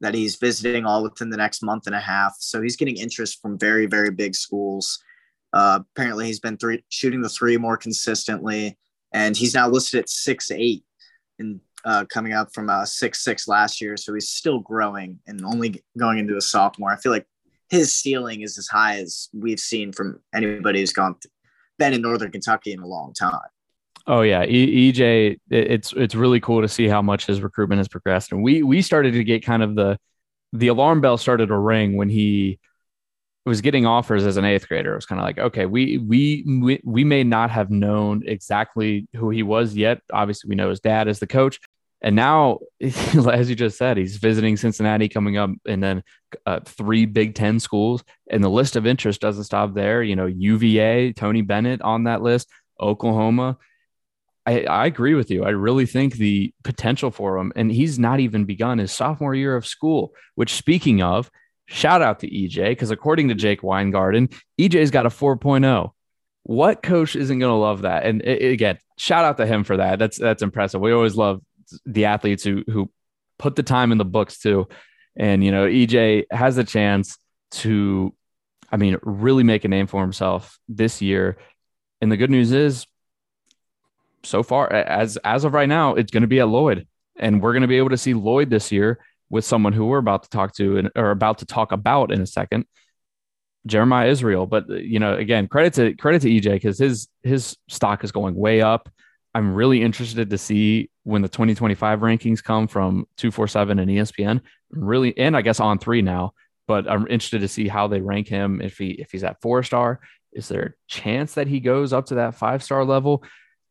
that 0.01 0.13
he's 0.13 0.35
visiting 0.35 0.85
all 0.85 1.03
within 1.03 1.29
the 1.29 1.37
next 1.37 1.63
month 1.63 1.87
and 1.87 1.95
a 1.95 1.99
half. 1.99 2.35
So 2.39 2.61
he's 2.61 2.75
getting 2.75 2.97
interest 2.97 3.41
from 3.41 3.57
very, 3.57 3.85
very 3.85 4.11
big 4.11 4.35
schools. 4.35 5.01
Uh, 5.51 5.79
apparently, 5.95 6.25
he's 6.27 6.39
been 6.39 6.57
three, 6.57 6.83
shooting 6.89 7.21
the 7.21 7.29
three 7.29 7.57
more 7.57 7.77
consistently, 7.77 8.77
and 9.13 9.35
he's 9.35 9.53
now 9.53 9.69
listed 9.69 9.99
at 9.99 10.09
six 10.09 10.51
eight 10.51 10.83
and 11.39 11.59
uh, 11.85 12.05
coming 12.05 12.33
up 12.33 12.53
from 12.53 12.69
uh, 12.69 12.85
six 12.85 13.23
six 13.23 13.47
last 13.47 13.81
year. 13.81 13.97
So 13.97 14.13
he's 14.13 14.29
still 14.29 14.59
growing 14.59 15.19
and 15.27 15.43
only 15.45 15.83
going 15.97 16.17
into 16.17 16.37
a 16.37 16.41
sophomore. 16.41 16.91
I 16.91 16.97
feel 16.97 17.11
like 17.11 17.27
his 17.69 17.93
ceiling 17.93 18.41
is 18.41 18.57
as 18.57 18.67
high 18.67 18.99
as 18.99 19.29
we've 19.33 19.59
seen 19.59 19.91
from 19.91 20.19
anybody 20.33 20.79
who's 20.79 20.93
gone 20.93 21.15
been 21.79 21.93
in 21.93 22.01
Northern 22.01 22.31
Kentucky 22.31 22.73
in 22.73 22.79
a 22.79 22.87
long 22.87 23.13
time. 23.13 23.39
Oh 24.05 24.21
yeah, 24.21 24.43
e- 24.43 24.91
EJ, 24.91 25.39
it's 25.49 25.93
it's 25.93 26.13
really 26.13 26.41
cool 26.41 26.61
to 26.61 26.67
see 26.67 26.87
how 26.87 27.01
much 27.01 27.25
his 27.25 27.41
recruitment 27.41 27.79
has 27.79 27.87
progressed, 27.87 28.31
and 28.31 28.43
we 28.43 28.61
we 28.61 28.81
started 28.81 29.13
to 29.13 29.23
get 29.23 29.45
kind 29.45 29.63
of 29.63 29.75
the 29.75 29.97
the 30.51 30.67
alarm 30.67 31.01
bell 31.01 31.17
started 31.17 31.47
to 31.47 31.57
ring 31.57 31.95
when 31.95 32.09
he 32.09 32.59
was 33.45 33.61
getting 33.61 33.85
offers 33.85 34.25
as 34.25 34.37
an 34.37 34.45
eighth 34.45 34.67
grader. 34.67 34.93
It 34.93 34.95
was 34.95 35.05
kind 35.05 35.19
of 35.19 35.25
like, 35.25 35.37
okay, 35.37 35.65
we, 35.65 35.97
we 35.97 36.43
we 36.61 36.81
we 36.83 37.03
may 37.03 37.23
not 37.23 37.51
have 37.51 37.69
known 37.69 38.23
exactly 38.25 39.07
who 39.15 39.29
he 39.29 39.43
was 39.43 39.75
yet. 39.75 40.01
Obviously, 40.11 40.49
we 40.49 40.55
know 40.55 40.69
his 40.69 40.79
dad 40.79 41.07
is 41.07 41.19
the 41.19 41.27
coach, 41.27 41.59
and 42.03 42.17
now, 42.17 42.59
as 42.81 43.49
you 43.49 43.55
just 43.55 43.77
said, 43.77 43.95
he's 43.95 44.17
visiting 44.17 44.57
Cincinnati 44.57 45.07
coming 45.07 45.37
up, 45.37 45.51
and 45.65 45.81
then 45.81 46.03
uh, 46.45 46.59
three 46.65 47.05
Big 47.05 47.33
Ten 47.33 47.59
schools. 47.59 48.03
And 48.29 48.43
the 48.43 48.49
list 48.49 48.75
of 48.75 48.85
interest 48.85 49.21
doesn't 49.21 49.45
stop 49.45 49.73
there. 49.73 50.03
You 50.03 50.17
know, 50.17 50.25
UVA, 50.25 51.13
Tony 51.13 51.41
Bennett 51.41 51.81
on 51.81 52.03
that 52.03 52.21
list, 52.21 52.49
Oklahoma. 52.79 53.57
I, 54.45 54.65
I 54.65 54.85
agree 54.85 55.13
with 55.13 55.31
you. 55.31 55.45
I 55.45 55.51
really 55.51 55.85
think 55.85 56.15
the 56.15 56.53
potential 56.65 57.09
for 57.09 57.37
him, 57.37 57.53
and 57.55 57.71
he's 57.71 57.97
not 57.97 58.19
even 58.19 58.43
begun 58.43 58.79
his 58.79 58.91
sophomore 58.91 59.33
year 59.33 59.55
of 59.55 59.65
school, 59.65 60.13
which, 60.35 60.53
speaking 60.53 61.01
of, 61.01 61.31
shout 61.67 62.01
out 62.01 62.19
to 62.19 62.29
EJ, 62.29 62.71
because 62.71 62.91
according 62.91 63.29
to 63.29 63.35
Jake 63.35 63.63
Weingarten, 63.63 64.27
EJ's 64.59 64.91
got 64.91 65.05
a 65.05 65.09
4.0 65.09 65.91
what 66.43 66.83
coach 66.83 67.15
isn't 67.15 67.39
going 67.39 67.49
to 67.49 67.55
love 67.55 67.83
that? 67.83 68.05
And 68.05 68.21
it, 68.21 68.51
again, 68.51 68.77
shout 68.97 69.25
out 69.25 69.37
to 69.37 69.45
him 69.45 69.63
for 69.63 69.77
that. 69.77 69.97
That's 69.97 70.19
that's 70.19 70.43
impressive. 70.43 70.81
We 70.81 70.91
always 70.91 71.15
love 71.15 71.41
the 71.85 72.05
athletes 72.05 72.43
who 72.43 72.63
who 72.67 72.89
put 73.39 73.55
the 73.55 73.63
time 73.63 73.91
in 73.91 73.97
the 73.97 74.05
books 74.05 74.39
too. 74.39 74.67
And 75.15 75.43
you 75.43 75.51
know, 75.51 75.65
EJ 75.65 76.25
has 76.31 76.57
a 76.57 76.63
chance 76.63 77.17
to, 77.51 78.13
I 78.71 78.77
mean, 78.77 78.97
really 79.03 79.43
make 79.43 79.65
a 79.65 79.67
name 79.67 79.87
for 79.87 80.01
himself 80.01 80.57
this 80.67 81.01
year. 81.01 81.37
And 82.01 82.11
the 82.11 82.17
good 82.17 82.31
news 82.31 82.51
is, 82.51 82.85
so 84.23 84.41
far, 84.43 84.71
as 84.71 85.17
as 85.17 85.43
of 85.43 85.53
right 85.53 85.69
now, 85.69 85.95
it's 85.95 86.11
going 86.11 86.21
to 86.21 86.27
be 86.27 86.39
at 86.39 86.47
Lloyd, 86.47 86.87
and 87.17 87.41
we're 87.41 87.53
going 87.53 87.61
to 87.61 87.67
be 87.67 87.77
able 87.77 87.89
to 87.89 87.97
see 87.97 88.13
Lloyd 88.13 88.49
this 88.49 88.71
year 88.71 88.99
with 89.29 89.45
someone 89.45 89.73
who 89.73 89.85
we're 89.85 89.97
about 89.97 90.23
to 90.23 90.29
talk 90.29 90.55
to 90.55 90.77
and 90.77 90.91
or 90.95 91.11
about 91.11 91.39
to 91.39 91.45
talk 91.45 91.71
about 91.71 92.11
in 92.11 92.21
a 92.21 92.25
second, 92.25 92.65
Jeremiah 93.65 94.09
Israel. 94.09 94.45
But 94.45 94.69
you 94.69 94.99
know, 94.99 95.15
again, 95.15 95.47
credit 95.47 95.73
to 95.73 95.95
credit 95.95 96.21
to 96.21 96.29
EJ 96.29 96.53
because 96.53 96.77
his 96.77 97.07
his 97.21 97.57
stock 97.67 98.03
is 98.03 98.11
going 98.11 98.35
way 98.35 98.61
up. 98.61 98.89
I'm 99.33 99.53
really 99.53 99.81
interested 99.81 100.29
to 100.29 100.37
see 100.37 100.89
when 101.03 101.21
the 101.21 101.27
2025 101.27 101.99
rankings 101.99 102.43
come 102.43 102.67
from 102.67 103.07
247 103.17 103.79
and 103.79 103.89
ESPN. 103.89 104.41
Really, 104.69 105.17
and 105.17 105.35
I 105.35 105.41
guess 105.41 105.59
On3 105.59 106.03
now. 106.03 106.33
But 106.67 106.89
I'm 106.89 107.07
interested 107.07 107.41
to 107.41 107.47
see 107.47 107.67
how 107.67 107.87
they 107.87 107.99
rank 107.99 108.27
him. 108.27 108.61
If 108.61 108.77
he 108.77 108.91
if 108.91 109.11
he's 109.11 109.23
at 109.23 109.41
four 109.41 109.63
star, 109.63 109.99
is 110.31 110.47
there 110.47 110.63
a 110.63 110.73
chance 110.87 111.33
that 111.33 111.47
he 111.47 111.59
goes 111.59 111.91
up 111.91 112.05
to 112.07 112.15
that 112.15 112.35
five 112.35 112.63
star 112.63 112.85
level? 112.85 113.23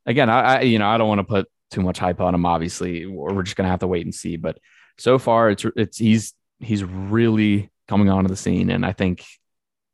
Again, 0.05 0.29
I, 0.29 0.41
I 0.41 0.61
you 0.63 0.79
know 0.79 0.89
I 0.89 0.99
don't 0.99 1.09
want 1.09 1.21
to 1.21 1.25
put 1.25 1.49
too 1.71 1.81
much 1.81 1.99
hype 1.99 2.21
on 2.21 2.35
him. 2.35 2.45
Obviously, 2.45 3.07
we're 3.07 3.43
just 3.43 3.57
gonna 3.57 3.71
have 3.71 3.81
to 3.81 3.87
wait 3.87 4.05
and 4.05 4.15
see. 4.15 4.37
But 4.37 4.59
so 4.99 5.19
far, 5.19 5.51
it's 5.51 5.65
it's 5.77 5.97
he's 5.97 6.35
he's 6.61 6.85
really 6.85 7.71
coming 7.89 8.11
onto 8.11 8.29
the 8.29 8.37
scene, 8.37 8.71
and 8.71 8.85
I 8.85 8.93
think 8.93 9.25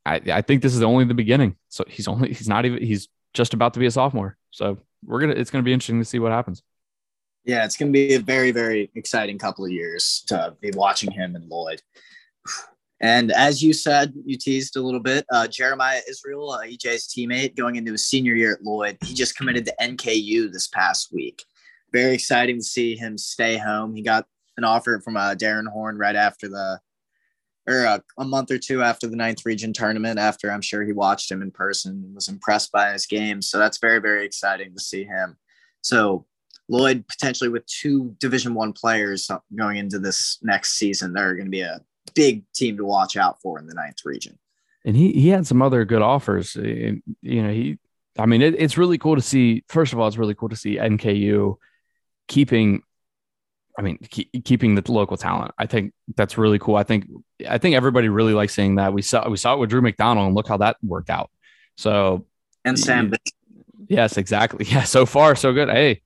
I 0.04 0.20
I 0.32 0.42
think 0.42 0.62
this 0.62 0.74
is 0.74 0.82
only 0.82 1.04
the 1.04 1.14
beginning. 1.14 1.56
So 1.68 1.84
he's 1.86 2.08
only 2.08 2.28
he's 2.32 2.48
not 2.48 2.64
even 2.64 2.82
he's 2.82 3.08
just 3.34 3.54
about 3.54 3.74
to 3.74 3.80
be 3.80 3.86
a 3.86 3.90
sophomore. 3.90 4.37
So 4.50 4.78
we're 5.04 5.20
gonna 5.20 5.34
it's 5.34 5.50
gonna 5.50 5.62
be 5.62 5.72
interesting 5.72 5.98
to 5.98 6.04
see 6.04 6.18
what 6.18 6.32
happens. 6.32 6.62
Yeah, 7.44 7.64
it's 7.64 7.76
gonna 7.76 7.90
be 7.90 8.14
a 8.14 8.20
very 8.20 8.50
very 8.50 8.90
exciting 8.94 9.38
couple 9.38 9.64
of 9.64 9.70
years 9.70 10.24
to 10.28 10.56
be 10.60 10.70
watching 10.74 11.10
him 11.10 11.34
and 11.36 11.48
Lloyd. 11.48 11.82
And 13.00 13.30
as 13.30 13.62
you 13.62 13.72
said, 13.72 14.12
you 14.24 14.36
teased 14.36 14.76
a 14.76 14.80
little 14.80 15.00
bit. 15.00 15.24
Uh, 15.32 15.46
Jeremiah 15.46 16.00
Israel, 16.08 16.50
uh, 16.50 16.62
EJ's 16.62 17.06
teammate, 17.06 17.56
going 17.56 17.76
into 17.76 17.92
his 17.92 18.06
senior 18.06 18.34
year 18.34 18.54
at 18.54 18.64
Lloyd, 18.64 18.98
he 19.04 19.14
just 19.14 19.36
committed 19.36 19.64
to 19.66 19.74
NKU 19.80 20.52
this 20.52 20.66
past 20.66 21.12
week. 21.12 21.44
Very 21.92 22.14
exciting 22.14 22.56
to 22.56 22.64
see 22.64 22.96
him 22.96 23.16
stay 23.16 23.56
home. 23.56 23.94
He 23.94 24.02
got 24.02 24.26
an 24.56 24.64
offer 24.64 25.00
from 25.04 25.16
uh, 25.16 25.34
Darrin 25.34 25.66
Horn 25.66 25.96
right 25.96 26.16
after 26.16 26.48
the, 26.48 26.80
or 27.68 27.86
uh, 27.86 27.98
a 28.18 28.24
month 28.24 28.50
or 28.50 28.58
two 28.58 28.82
after 28.82 29.06
the 29.06 29.16
ninth 29.16 29.44
region 29.44 29.72
tournament. 29.72 30.18
After 30.18 30.50
I'm 30.50 30.62
sure 30.62 30.84
he 30.84 30.92
watched 30.92 31.30
him 31.30 31.42
in 31.42 31.50
person 31.50 32.02
and 32.04 32.14
was 32.14 32.28
impressed 32.28 32.72
by 32.72 32.92
his 32.92 33.06
game. 33.06 33.42
So 33.42 33.58
that's 33.58 33.78
very 33.78 34.00
very 34.00 34.24
exciting 34.24 34.72
to 34.74 34.80
see 34.80 35.04
him. 35.04 35.36
So 35.82 36.26
Lloyd 36.68 37.04
potentially 37.08 37.50
with 37.50 37.66
two 37.66 38.14
Division 38.18 38.54
One 38.54 38.72
players 38.72 39.30
going 39.54 39.76
into 39.76 39.98
this 39.98 40.38
next 40.42 40.78
season, 40.78 41.12
they're 41.12 41.34
going 41.34 41.46
to 41.46 41.50
be 41.50 41.60
a 41.60 41.80
big 42.14 42.44
team 42.52 42.76
to 42.78 42.84
watch 42.84 43.16
out 43.16 43.40
for 43.40 43.58
in 43.58 43.66
the 43.66 43.74
ninth 43.74 43.98
region. 44.04 44.38
And 44.84 44.96
he 44.96 45.12
he 45.12 45.28
had 45.28 45.46
some 45.46 45.62
other 45.62 45.84
good 45.84 46.02
offers. 46.02 46.56
You 46.56 47.02
know, 47.22 47.52
he 47.52 47.78
I 48.18 48.26
mean, 48.26 48.42
it, 48.42 48.56
it's 48.58 48.76
really 48.76 48.98
cool 48.98 49.14
to 49.14 49.22
see. 49.22 49.64
First 49.68 49.92
of 49.92 50.00
all, 50.00 50.08
it's 50.08 50.16
really 50.16 50.34
cool 50.34 50.48
to 50.48 50.56
see 50.56 50.76
NKU 50.76 51.56
keeping. 52.26 52.82
I 53.78 53.82
mean, 53.82 53.98
keep, 54.10 54.44
keeping 54.44 54.74
the 54.74 54.92
local 54.92 55.16
talent. 55.16 55.52
I 55.56 55.66
think 55.66 55.92
that's 56.16 56.36
really 56.36 56.58
cool. 56.58 56.74
I 56.74 56.82
think 56.82 57.06
I 57.48 57.58
think 57.58 57.76
everybody 57.76 58.08
really 58.08 58.32
likes 58.32 58.54
seeing 58.54 58.76
that. 58.76 58.92
We 58.92 59.02
saw 59.02 59.28
we 59.28 59.36
saw 59.36 59.54
it 59.54 59.58
with 59.58 59.70
Drew 59.70 59.82
McDonald, 59.82 60.26
and 60.26 60.34
look 60.34 60.48
how 60.48 60.56
that 60.58 60.76
worked 60.82 61.10
out. 61.10 61.30
So 61.76 62.26
and 62.64 62.78
Sam. 62.78 63.12
Yes, 63.88 64.16
exactly. 64.16 64.64
Yeah, 64.68 64.84
so 64.84 65.06
far 65.06 65.34
so 65.34 65.52
good. 65.52 65.68
Hey, 65.68 66.02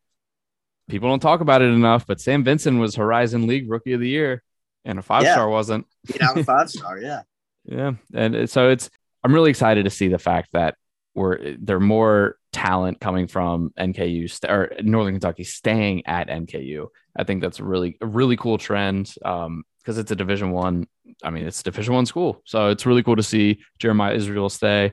people 0.88 1.08
don't 1.08 1.20
talk 1.20 1.40
about 1.40 1.62
it 1.62 1.72
enough, 1.72 2.06
but 2.06 2.20
Sam 2.20 2.44
Vincent 2.44 2.78
was 2.78 2.94
Horizon 2.94 3.46
League 3.46 3.70
Rookie 3.70 3.92
of 3.92 4.00
the 4.00 4.08
Year 4.08 4.42
and 4.84 4.98
a 4.98 5.02
five 5.02 5.24
yeah. 5.24 5.32
star 5.32 5.48
wasn't. 5.48 5.86
Yeah, 6.20 6.32
a 6.34 6.44
five 6.44 6.70
star, 6.70 6.98
yeah. 6.98 7.22
yeah. 7.64 7.92
And 8.12 8.48
so 8.50 8.70
it's 8.70 8.90
I'm 9.22 9.32
really 9.32 9.50
excited 9.50 9.84
to 9.84 9.90
see 9.90 10.08
the 10.08 10.18
fact 10.18 10.50
that 10.52 10.76
we're 11.14 11.56
there 11.58 11.80
more 11.80 12.36
talent 12.52 13.00
coming 13.00 13.28
from 13.28 13.72
NKU 13.78 14.30
st- 14.30 14.50
or 14.50 14.72
Northern 14.82 15.14
Kentucky 15.14 15.44
staying 15.44 16.06
at 16.06 16.28
NKU. 16.28 16.88
I 17.14 17.24
think 17.24 17.42
that's 17.42 17.60
a 17.60 17.64
really 17.64 17.98
a 18.00 18.06
really 18.06 18.36
cool 18.36 18.58
trend. 18.58 19.14
Um, 19.24 19.64
because 19.82 19.98
it's 19.98 20.10
a 20.10 20.16
division 20.16 20.52
one. 20.52 20.86
I 21.22 21.30
mean, 21.30 21.46
it's 21.46 21.60
a 21.60 21.64
division 21.64 21.94
one 21.94 22.06
school. 22.06 22.42
So 22.44 22.68
it's 22.68 22.86
really 22.86 23.02
cool 23.02 23.16
to 23.16 23.22
see 23.22 23.60
Jeremiah 23.78 24.14
Israel 24.14 24.48
stay. 24.48 24.92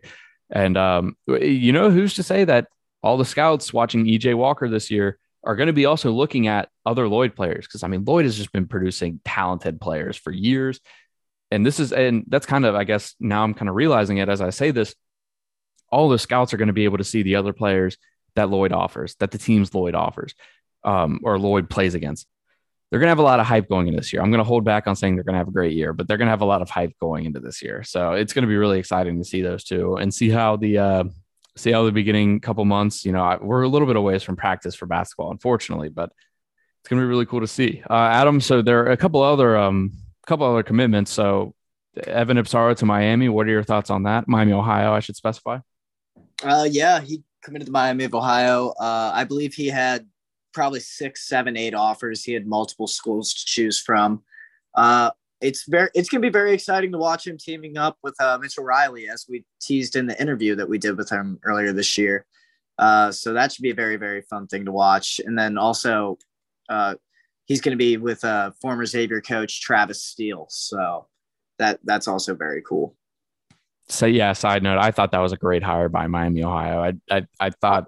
And 0.50 0.78
um, 0.78 1.16
you 1.28 1.72
know, 1.72 1.92
who's 1.92 2.16
to 2.16 2.24
say 2.24 2.44
that 2.46 2.68
all 3.02 3.18
the 3.18 3.26
scouts 3.26 3.72
watching 3.72 4.06
EJ 4.06 4.36
Walker 4.36 4.68
this 4.68 4.92
year 4.92 5.18
are 5.44 5.56
going 5.56 5.68
to 5.68 5.74
be 5.74 5.86
also 5.86 6.12
looking 6.12 6.48
at 6.48 6.70
other 6.86 7.08
Lloyd 7.08 7.36
players 7.36 7.66
because 7.66 7.84
I 7.84 7.88
mean 7.88 8.04
Lloyd 8.04 8.26
has 8.26 8.36
just 8.36 8.52
been 8.52 8.68
producing 8.68 9.22
talented 9.24 9.80
players 9.80 10.18
for 10.18 10.32
years. 10.32 10.80
And 11.52 11.66
this 11.66 11.80
is 11.80 11.94
and 11.94 12.26
that's 12.28 12.46
kind 12.46 12.66
of 12.66 12.76
I 12.76 12.84
guess 12.84 13.16
now 13.20 13.44
I'm 13.44 13.54
kind 13.54 13.70
of 13.70 13.76
realizing 13.76 14.18
it 14.18 14.30
as 14.30 14.42
I 14.42 14.50
say 14.50 14.72
this 14.72 14.96
all 15.92 16.10
the 16.10 16.20
scouts 16.20 16.54
are 16.54 16.58
going 16.58 16.68
to 16.68 16.74
be 16.74 16.84
able 16.84 16.98
to 16.98 17.04
see 17.04 17.24
the 17.24 17.36
other 17.36 17.54
players 17.54 17.98
that 18.36 18.50
Lloyd 18.50 18.72
offers, 18.72 19.16
that 19.16 19.32
the 19.32 19.38
team's 19.38 19.74
Lloyd 19.74 19.96
offers, 19.96 20.36
um, 20.84 21.20
or 21.24 21.40
Lloyd 21.40 21.70
plays 21.70 21.96
against. 21.96 22.28
They're 22.90 23.00
going 23.00 23.08
to 23.08 23.12
have 23.12 23.20
a 23.20 23.24
lot 23.24 23.40
of 23.40 23.46
hype 23.46 23.70
going 23.70 23.88
into 23.88 24.00
this 24.00 24.12
year. 24.12 24.22
I'm 24.22 24.32
going 24.32 24.40
to 24.40 24.44
hold 24.44 24.64
back 24.64 24.88
on 24.88 24.96
saying 24.96 25.16
they're 25.16 25.24
going 25.24 25.36
to 25.36 25.40
have 25.40 25.48
a 25.48 25.52
great 25.52 25.74
year, 25.74 25.94
but 25.94 26.08
they're 26.08 26.18
going 26.18 26.26
to 26.28 26.32
have 26.32 26.42
a 26.42 26.46
lot 26.46 26.62
of 26.62 26.70
hype 26.70 26.98
going 27.00 27.26
into 27.26 27.40
this 27.40 27.62
year. 27.62 27.84
So 27.84 28.14
it's 28.14 28.34
going 28.34 28.44
to 28.44 28.48
be 28.48 28.58
really 28.58 28.80
exciting 28.80 29.20
to 29.20 29.24
see 29.24 29.42
those 29.42 29.64
two 29.64 29.98
and 29.98 30.12
see 30.12 30.30
how 30.30 30.56
the 30.56 30.78
uh, 30.80 31.04
see 31.56 31.72
how 31.72 31.84
the 31.84 31.92
beginning 31.92 32.40
couple 32.40 32.66
months, 32.66 33.06
you 33.06 33.12
know, 33.12 33.38
we're 33.42 33.64
a 33.64 33.68
little 33.68 33.88
bit 33.88 33.96
away 33.96 34.18
from 34.18 34.36
practice 34.36 34.76
for 34.76 34.86
basketball, 34.86 35.32
unfortunately, 35.32 35.90
but 35.90 36.12
it's 36.82 36.90
going 36.90 37.00
to 37.00 37.06
be 37.06 37.10
really 37.10 37.26
cool 37.26 37.42
to 37.42 37.48
see. 37.48 37.84
Uh, 37.90 37.94
Adam, 37.94 38.42
so 38.42 38.62
there 38.62 38.80
are 38.80 38.92
a 38.92 38.98
couple 38.98 39.22
other, 39.22 39.58
um, 39.58 39.92
couple 40.26 40.48
other 40.48 40.64
commitments. 40.64 41.12
So 41.12 41.54
Evan 42.08 42.38
Ipsaro 42.38 42.76
to 42.78 42.86
Miami. 42.86 43.30
What 43.30 43.48
are 43.48 43.52
your 43.52 43.64
thoughts 43.64 43.90
on 43.90 44.04
that? 44.04 44.28
Miami, 44.28 44.54
Ohio, 44.54 44.94
I 44.94 45.00
should 45.00 45.16
specify. 45.16 45.60
Uh, 46.42 46.68
yeah, 46.70 47.02
he 47.02 47.24
committed 47.44 47.68
to 47.68 47.72
Miami 47.72 48.06
of 48.06 48.16
Ohio. 48.16 48.70
Uh, 48.80 49.12
I 49.14 49.26
believe 49.26 49.54
he 49.54 49.68
had 49.68 50.08
probably 50.54 50.80
six, 50.80 51.28
seven, 51.28 51.58
eight 51.58 51.74
offers. 51.74 52.24
He 52.24 52.34
had 52.34 52.48
multiple 52.48 52.88
schools 52.88 53.34
to 53.34 53.46
choose 53.46 53.80
from. 53.80 54.24
Uh, 54.76 55.12
it's 55.42 55.66
very 55.68 55.90
it's 55.96 56.10
going 56.10 56.22
to 56.22 56.28
be 56.28 56.32
very 56.32 56.54
exciting 56.54 56.92
to 56.92 56.98
watch 56.98 57.26
him 57.26 57.38
teaming 57.38 57.78
up 57.78 57.98
with 58.04 58.20
uh, 58.20 58.38
Mitchell 58.42 58.64
Riley 58.64 59.08
as 59.08 59.26
we 59.30 59.46
teased 59.62 59.96
in 59.96 60.06
the 60.06 60.20
interview 60.22 60.56
that 60.56 60.68
we 60.68 60.78
did 60.78 60.98
with 60.98 61.10
him 61.10 61.40
earlier 61.44 61.72
this 61.72 61.98
year. 61.98 62.26
Uh, 62.78 63.12
so 63.12 63.34
that 63.34 63.52
should 63.52 63.64
be 63.64 63.72
a 63.72 63.76
very 63.76 63.96
very 63.96 64.22
fun 64.24 64.48
thing 64.48 64.66
to 64.66 64.72
watch. 64.72 65.22
And 65.26 65.38
then 65.38 65.58
also, 65.58 66.18
uh, 66.68 66.96
he's 67.46 67.62
going 67.62 67.72
to 67.72 67.78
be 67.78 67.98
with 67.98 68.24
uh, 68.24 68.52
former 68.62 68.86
Xavier 68.86 69.22
coach 69.22 69.62
Travis 69.62 70.04
Steele. 70.04 70.48
So 70.50 71.08
that 71.58 71.80
that's 71.84 72.08
also 72.08 72.36
very 72.36 72.62
cool. 72.62 72.96
So 73.88 74.06
yeah, 74.06 74.34
side 74.34 74.62
note, 74.62 74.78
I 74.78 74.92
thought 74.92 75.12
that 75.12 75.20
was 75.20 75.32
a 75.32 75.38
great 75.38 75.64
hire 75.64 75.90
by 75.90 76.08
Miami, 76.08 76.44
Ohio. 76.44 76.84
I 76.84 76.94
I, 77.10 77.26
I 77.40 77.50
thought 77.50 77.88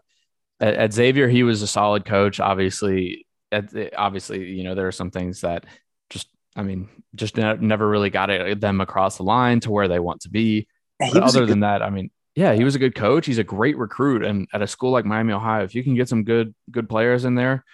at, 0.61 0.75
at 0.75 0.93
Xavier 0.93 1.27
he 1.27 1.43
was 1.43 1.61
a 1.61 1.67
solid 1.67 2.05
coach. 2.05 2.39
Obviously, 2.39 3.25
at, 3.51 3.73
obviously 3.97 4.49
you 4.49 4.63
know 4.63 4.75
there 4.75 4.87
are 4.87 4.93
some 4.93 5.11
things 5.11 5.41
that 5.41 5.65
just, 6.09 6.27
I 6.55 6.63
mean, 6.63 6.87
just 7.15 7.35
ne- 7.35 7.57
never 7.57 7.87
really 7.87 8.09
got 8.09 8.29
it, 8.29 8.61
them 8.61 8.79
across 8.79 9.17
the 9.17 9.23
line 9.23 9.59
to 9.61 9.71
where 9.71 9.87
they 9.87 9.99
want 9.99 10.21
to 10.21 10.29
be. 10.29 10.67
But 10.99 11.23
other 11.23 11.41
good- 11.41 11.49
than 11.49 11.59
that, 11.61 11.81
I 11.81 11.89
mean, 11.89 12.11
yeah, 12.35 12.53
he 12.53 12.63
was 12.63 12.75
a 12.75 12.79
good 12.79 12.95
coach. 12.95 13.25
He's 13.25 13.39
a 13.39 13.43
great 13.43 13.77
recruit, 13.77 14.23
and 14.23 14.47
at 14.53 14.61
a 14.61 14.67
school 14.67 14.91
like 14.91 15.03
Miami, 15.03 15.33
Ohio, 15.33 15.63
if 15.63 15.75
you 15.75 15.83
can 15.83 15.95
get 15.95 16.07
some 16.07 16.23
good 16.23 16.55
good 16.69 16.87
players 16.87 17.25
in 17.25 17.35
there, 17.35 17.65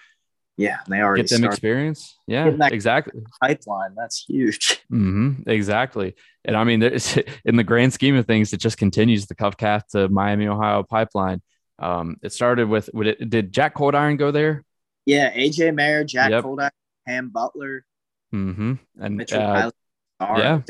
yeah, 0.58 0.77
they 0.89 1.00
already 1.00 1.22
get 1.22 1.29
them 1.29 1.44
experience. 1.44 2.17
Yeah, 2.25 2.56
exactly. 2.72 3.22
Pipeline 3.41 3.94
that's 3.96 4.24
huge. 4.25 4.82
Mm-hmm, 4.91 5.50
exactly, 5.50 6.15
and 6.46 6.56
I 6.56 6.63
mean, 6.63 6.82
in 7.46 7.58
the 7.58 7.63
grand 7.63 7.91
scheme 7.91 8.15
of 8.15 8.25
things, 8.25 8.53
it 8.53 8.62
just 8.62 8.77
continues 8.77 9.25
the 9.25 9.36
Covcath 9.36 9.88
to 9.89 10.08
Miami, 10.08 10.48
Ohio 10.48 10.82
pipeline. 10.82 11.41
Um, 11.79 12.17
it 12.24 12.31
started 12.34 12.67
with, 12.69 12.89
would 12.93 13.07
it, 13.07 13.29
did 13.29 13.51
Jack 13.51 13.75
Coldiron 13.75 14.17
go 14.17 14.31
there? 14.31 14.63
Yeah, 15.05 15.34
AJ 15.34 15.75
Mayer, 15.75 16.03
Jack 16.03 16.31
yep. 16.31 16.43
Coldiron, 16.43 16.72
Cam 17.07 17.29
Butler, 17.29 17.86
Mm-hmm. 18.34 18.74
And 19.00 19.17
Mitchell 19.17 19.41
uh, 19.41 19.72
yeah, 20.19 20.62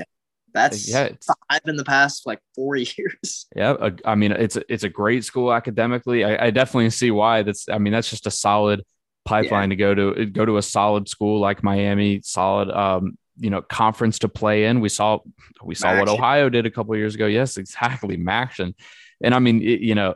that's 0.54 0.90
yeah, 0.90 1.10
five 1.50 1.62
in 1.66 1.76
the 1.76 1.86
past 1.86 2.28
like 2.28 2.40
four 2.56 2.76
years. 2.76 3.48
Yeah, 3.56 3.90
I 4.06 4.16
mean 4.16 4.32
it's 4.32 4.58
a, 4.58 4.64
it's 4.72 4.84
a 4.84 4.90
great 4.90 5.24
school 5.24 5.54
academically. 5.54 6.24
I, 6.24 6.48
I, 6.48 6.52
definitely 6.52 6.90
see 6.90 7.12
why. 7.12 7.44
That's 7.44 7.70
I 7.70 7.78
mean 7.78 7.94
that's 7.94 8.10
just 8.10 8.28
a 8.28 8.32
solid 8.32 8.84
pipeline 9.26 9.72
yeah. 9.72 9.76
to 9.76 9.96
go 9.96 10.14
to 10.14 10.26
go 10.26 10.46
to 10.46 10.58
a 10.58 10.62
solid 10.62 11.08
school 11.08 11.40
like 11.40 11.64
Miami, 11.64 12.22
solid 12.24 12.70
um 12.70 13.18
you 13.38 13.50
know 13.50 13.62
conference 13.62 14.20
to 14.20 14.30
play 14.30 14.66
in. 14.66 14.82
We 14.82 14.90
saw 14.90 15.20
we 15.64 15.76
saw 15.76 15.94
MACtion. 15.94 16.00
what 16.00 16.10
Ohio 16.10 16.50
did 16.50 16.66
a 16.66 16.72
couple 16.72 16.96
years 16.96 17.16
ago. 17.16 17.26
Yes, 17.26 17.58
exactly, 17.58 18.18
MACtion. 18.18 18.76
And 19.24 19.34
I 19.34 19.40
mean 19.40 19.62
it, 19.62 19.80
you 19.80 19.96
know 19.96 20.14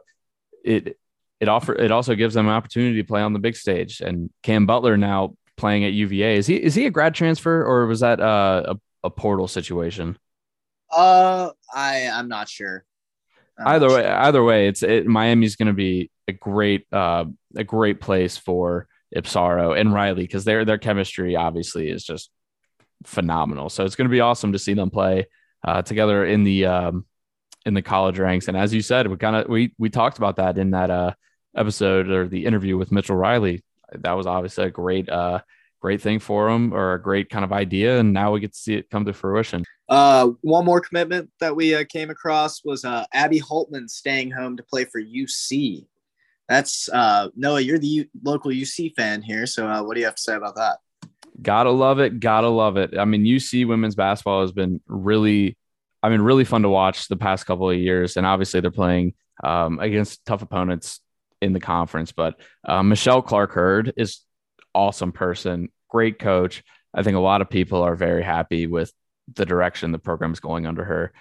it 0.64 0.98
it 1.40 1.48
offer 1.48 1.74
it 1.74 1.92
also 1.92 2.16
gives 2.16 2.36
them 2.36 2.48
an 2.48 2.54
opportunity 2.54 3.02
to 3.02 3.08
play 3.08 3.22
on 3.22 3.34
the 3.34 3.40
big 3.40 3.56
stage. 3.56 4.02
And 4.02 4.30
Cam 4.44 4.66
Butler 4.66 4.98
now 4.98 5.36
playing 5.58 5.86
at 5.86 5.94
UVA. 5.94 6.38
Is 6.38 6.48
he 6.48 6.56
is 6.56 6.76
he 6.76 6.86
a 6.86 6.92
grad 6.92 7.16
transfer 7.16 7.64
or 7.64 7.88
was 7.88 8.02
that 8.02 8.20
uh, 8.20 8.76
a 8.76 9.08
a 9.08 9.10
portal 9.10 9.48
situation? 9.48 10.18
Uh, 10.92 11.52
I 11.74 12.08
I'm 12.08 12.28
not 12.28 12.48
sure. 12.48 12.86
I'm 13.58 13.68
either 13.68 13.88
not 13.88 13.96
way, 13.96 14.04
sure. 14.04 14.16
either 14.16 14.44
way, 14.44 14.68
it's 14.68 14.84
it, 14.84 15.08
Miami's 15.08 15.56
going 15.56 15.68
to 15.68 15.74
be 15.74 16.12
a 16.28 16.34
great 16.34 16.86
uh 16.92 17.26
a 17.56 17.64
great 17.64 18.00
place 18.00 18.38
for 18.38 18.88
Ipsaro 19.16 19.80
and 19.80 19.94
Riley 19.94 20.24
because 20.24 20.46
their 20.46 20.64
their 20.64 20.78
chemistry 20.78 21.36
obviously 21.36 21.90
is 21.90 22.04
just 22.04 22.30
phenomenal. 23.04 23.70
So 23.70 23.86
it's 23.86 23.96
going 23.96 24.08
to 24.08 24.12
be 24.12 24.22
awesome 24.22 24.54
to 24.54 24.60
see 24.60 24.74
them 24.74 24.90
play 24.90 25.28
uh, 25.66 25.82
together 25.82 26.26
in 26.26 26.44
the 26.44 26.66
um, 26.66 27.06
in 27.66 27.74
the 27.74 27.82
college 27.82 28.20
ranks. 28.20 28.48
And 28.48 28.58
as 28.58 28.74
you 28.74 28.82
said, 28.82 29.08
we 29.08 29.18
kind 29.18 29.36
of 29.36 29.48
we 29.48 29.74
we 29.78 29.90
talked 29.90 30.18
about 30.18 30.38
that 30.38 30.58
in 30.58 30.72
that 30.72 30.90
uh 30.90 31.14
episode 31.56 32.10
or 32.10 32.28
the 32.28 32.46
interview 32.46 32.78
with 32.78 32.92
Mitchell 32.92 33.16
Riley. 33.16 33.64
That 33.94 34.14
was 34.14 34.28
obviously 34.28 34.66
a 34.66 34.70
great, 34.70 35.10
uh, 35.10 35.42
great 35.82 36.02
thing 36.02 36.20
for 36.20 36.50
him 36.50 36.74
or 36.74 36.94
a 36.94 37.02
great 37.02 37.30
kind 37.30 37.44
of 37.44 37.52
idea. 37.52 38.00
And 38.00 38.14
now 38.14 38.32
we 38.32 38.40
get 38.40 38.54
to 38.54 38.60
see 38.60 38.76
it 38.76 38.90
come 38.90 39.06
to 39.06 39.14
fruition. 39.14 39.66
Uh, 39.90 40.30
one 40.42 40.64
more 40.64 40.80
commitment 40.80 41.30
that 41.40 41.56
we 41.56 41.76
uh, 41.76 41.84
came 41.90 42.10
across 42.10 42.64
was 42.64 42.86
uh, 42.86 43.06
Abby 43.14 43.42
Holtman 43.42 43.90
staying 43.90 44.32
home 44.32 44.56
to 44.58 44.64
play 44.64 44.86
for 44.86 45.02
UC. 45.02 45.86
That's 46.48 46.90
uh, 46.90 47.30
Noah. 47.36 47.62
You're 47.62 47.80
the 47.80 47.88
U- 47.88 48.10
local 48.24 48.52
UC 48.52 48.94
fan 48.96 49.22
here, 49.22 49.46
so 49.46 49.68
uh, 49.68 49.84
what 49.84 49.96
do 49.96 50.00
you 50.02 50.06
have 50.06 50.16
to 50.16 50.22
say 50.22 50.36
about 50.36 50.56
that? 50.56 50.78
Gotta 51.42 51.72
love 51.72 52.00
it. 52.00 52.20
Gotta 52.20 52.50
love 52.50 52.78
it. 52.78 52.98
I 52.98 53.06
mean, 53.06 53.24
UC 53.24 53.68
women's 53.68 53.96
basketball 53.96 54.42
has 54.42 54.52
been 54.52 54.82
really, 54.88 55.58
I 56.04 56.10
mean, 56.10 56.22
really 56.22 56.46
fun 56.46 56.64
to 56.64 56.70
watch 56.70 57.08
the 57.08 57.18
past 57.18 57.46
couple 57.46 57.70
of 57.70 57.78
years, 57.78 58.18
and 58.18 58.26
obviously 58.26 58.60
they're 58.60 58.72
playing 58.72 59.14
um, 59.44 59.80
against 59.80 60.26
tough 60.26 60.42
opponents 60.42 61.00
in 61.42 61.54
the 61.54 61.60
conference. 61.60 62.12
But 62.12 62.40
uh, 62.68 62.84
Michelle 62.84 63.22
Clark 63.22 63.52
Heard 63.54 63.94
is 63.98 64.22
awesome 64.74 65.12
person, 65.12 65.70
great 65.90 66.20
coach. 66.20 66.64
I 66.94 67.04
think 67.04 67.16
a 67.16 67.22
lot 67.22 67.42
of 67.42 67.50
people 67.50 67.82
are 67.82 67.96
very 67.96 68.24
happy 68.24 68.68
with 68.68 68.92
the 69.34 69.46
direction 69.46 69.92
the 69.92 70.00
program 70.00 70.34
is 70.34 70.40
going 70.40 70.66
under 70.66 70.84
her. 70.84 71.14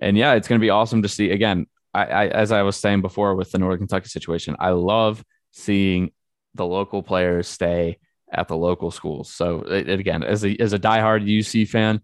And 0.00 0.16
yeah, 0.16 0.34
it's 0.34 0.48
going 0.48 0.60
to 0.60 0.64
be 0.64 0.70
awesome 0.70 1.02
to 1.02 1.08
see. 1.08 1.30
Again, 1.30 1.66
I, 1.92 2.04
I, 2.04 2.26
as 2.28 2.52
I 2.52 2.62
was 2.62 2.76
saying 2.76 3.02
before 3.02 3.34
with 3.34 3.50
the 3.50 3.58
Northern 3.58 3.80
Kentucky 3.80 4.08
situation, 4.08 4.56
I 4.58 4.70
love 4.70 5.22
seeing 5.50 6.12
the 6.54 6.66
local 6.66 7.02
players 7.02 7.48
stay 7.48 7.98
at 8.32 8.48
the 8.48 8.56
local 8.56 8.90
schools. 8.90 9.32
So 9.32 9.62
it, 9.62 9.88
again, 9.88 10.22
as 10.22 10.44
a 10.44 10.56
as 10.60 10.72
a 10.72 10.78
diehard 10.78 11.26
UC 11.26 11.68
fan, 11.68 12.00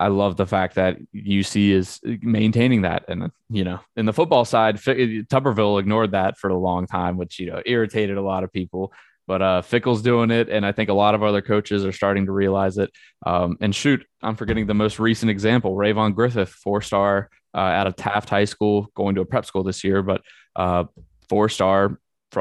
I 0.00 0.08
love 0.08 0.38
the 0.38 0.46
fact 0.46 0.76
that 0.76 0.96
UC 1.14 1.72
is 1.72 2.00
maintaining 2.22 2.82
that. 2.82 3.04
And, 3.08 3.30
you 3.50 3.64
know, 3.64 3.80
in 3.96 4.06
the 4.06 4.14
football 4.14 4.46
side, 4.46 4.76
Tuberville 4.76 5.78
ignored 5.78 6.12
that 6.12 6.38
for 6.38 6.48
a 6.48 6.56
long 6.56 6.86
time, 6.86 7.18
which, 7.18 7.38
you 7.38 7.50
know, 7.50 7.60
irritated 7.66 8.16
a 8.16 8.22
lot 8.22 8.42
of 8.42 8.50
people. 8.50 8.94
But 9.26 9.42
uh, 9.42 9.60
Fickell's 9.60 10.00
doing 10.00 10.30
it. 10.30 10.48
And 10.48 10.64
I 10.64 10.72
think 10.72 10.88
a 10.88 10.94
lot 10.94 11.14
of 11.14 11.22
other 11.22 11.42
coaches 11.42 11.84
are 11.84 11.92
starting 11.92 12.24
to 12.24 12.32
realize 12.32 12.78
it. 12.78 12.90
Um, 13.26 13.58
and 13.60 13.74
shoot, 13.74 14.02
I'm 14.22 14.36
forgetting 14.36 14.66
the 14.66 14.72
most 14.72 14.98
recent 14.98 15.28
example 15.28 15.76
Rayvon 15.76 16.14
Griffith, 16.14 16.48
four 16.48 16.80
star 16.80 17.28
uh, 17.54 17.58
out 17.58 17.86
of 17.86 17.94
Taft 17.94 18.30
High 18.30 18.46
School, 18.46 18.90
going 18.94 19.16
to 19.16 19.20
a 19.20 19.26
prep 19.26 19.44
school 19.44 19.64
this 19.64 19.84
year, 19.84 20.02
but 20.02 20.22
uh, 20.56 20.84
four 21.28 21.50
star 21.50 22.00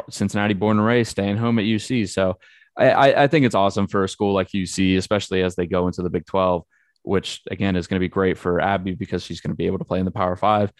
Cincinnati 0.09 0.53
born 0.53 0.77
and 0.77 0.87
raised, 0.87 1.11
staying 1.11 1.35
home 1.35 1.59
at 1.59 1.65
UC. 1.65 2.07
So 2.07 2.37
I, 2.77 3.23
I 3.23 3.27
think 3.27 3.45
it's 3.45 3.55
awesome 3.55 3.87
for 3.87 4.05
a 4.05 4.09
school 4.09 4.33
like 4.33 4.47
UC, 4.47 4.97
especially 4.97 5.43
as 5.43 5.55
they 5.55 5.67
go 5.67 5.87
into 5.87 6.01
the 6.01 6.09
Big 6.09 6.25
12 6.25 6.63
which 7.03 7.41
again 7.49 7.75
is 7.75 7.87
going 7.87 7.99
to 7.99 8.03
be 8.03 8.09
great 8.09 8.37
for 8.37 8.59
Abby 8.59 8.93
because 8.93 9.23
she's 9.23 9.41
going 9.41 9.51
to 9.51 9.57
be 9.57 9.67
able 9.67 9.79
to 9.79 9.85
play 9.85 9.99
in 9.99 10.05
the 10.05 10.11
Power 10.11 10.35
Five. 10.35 10.71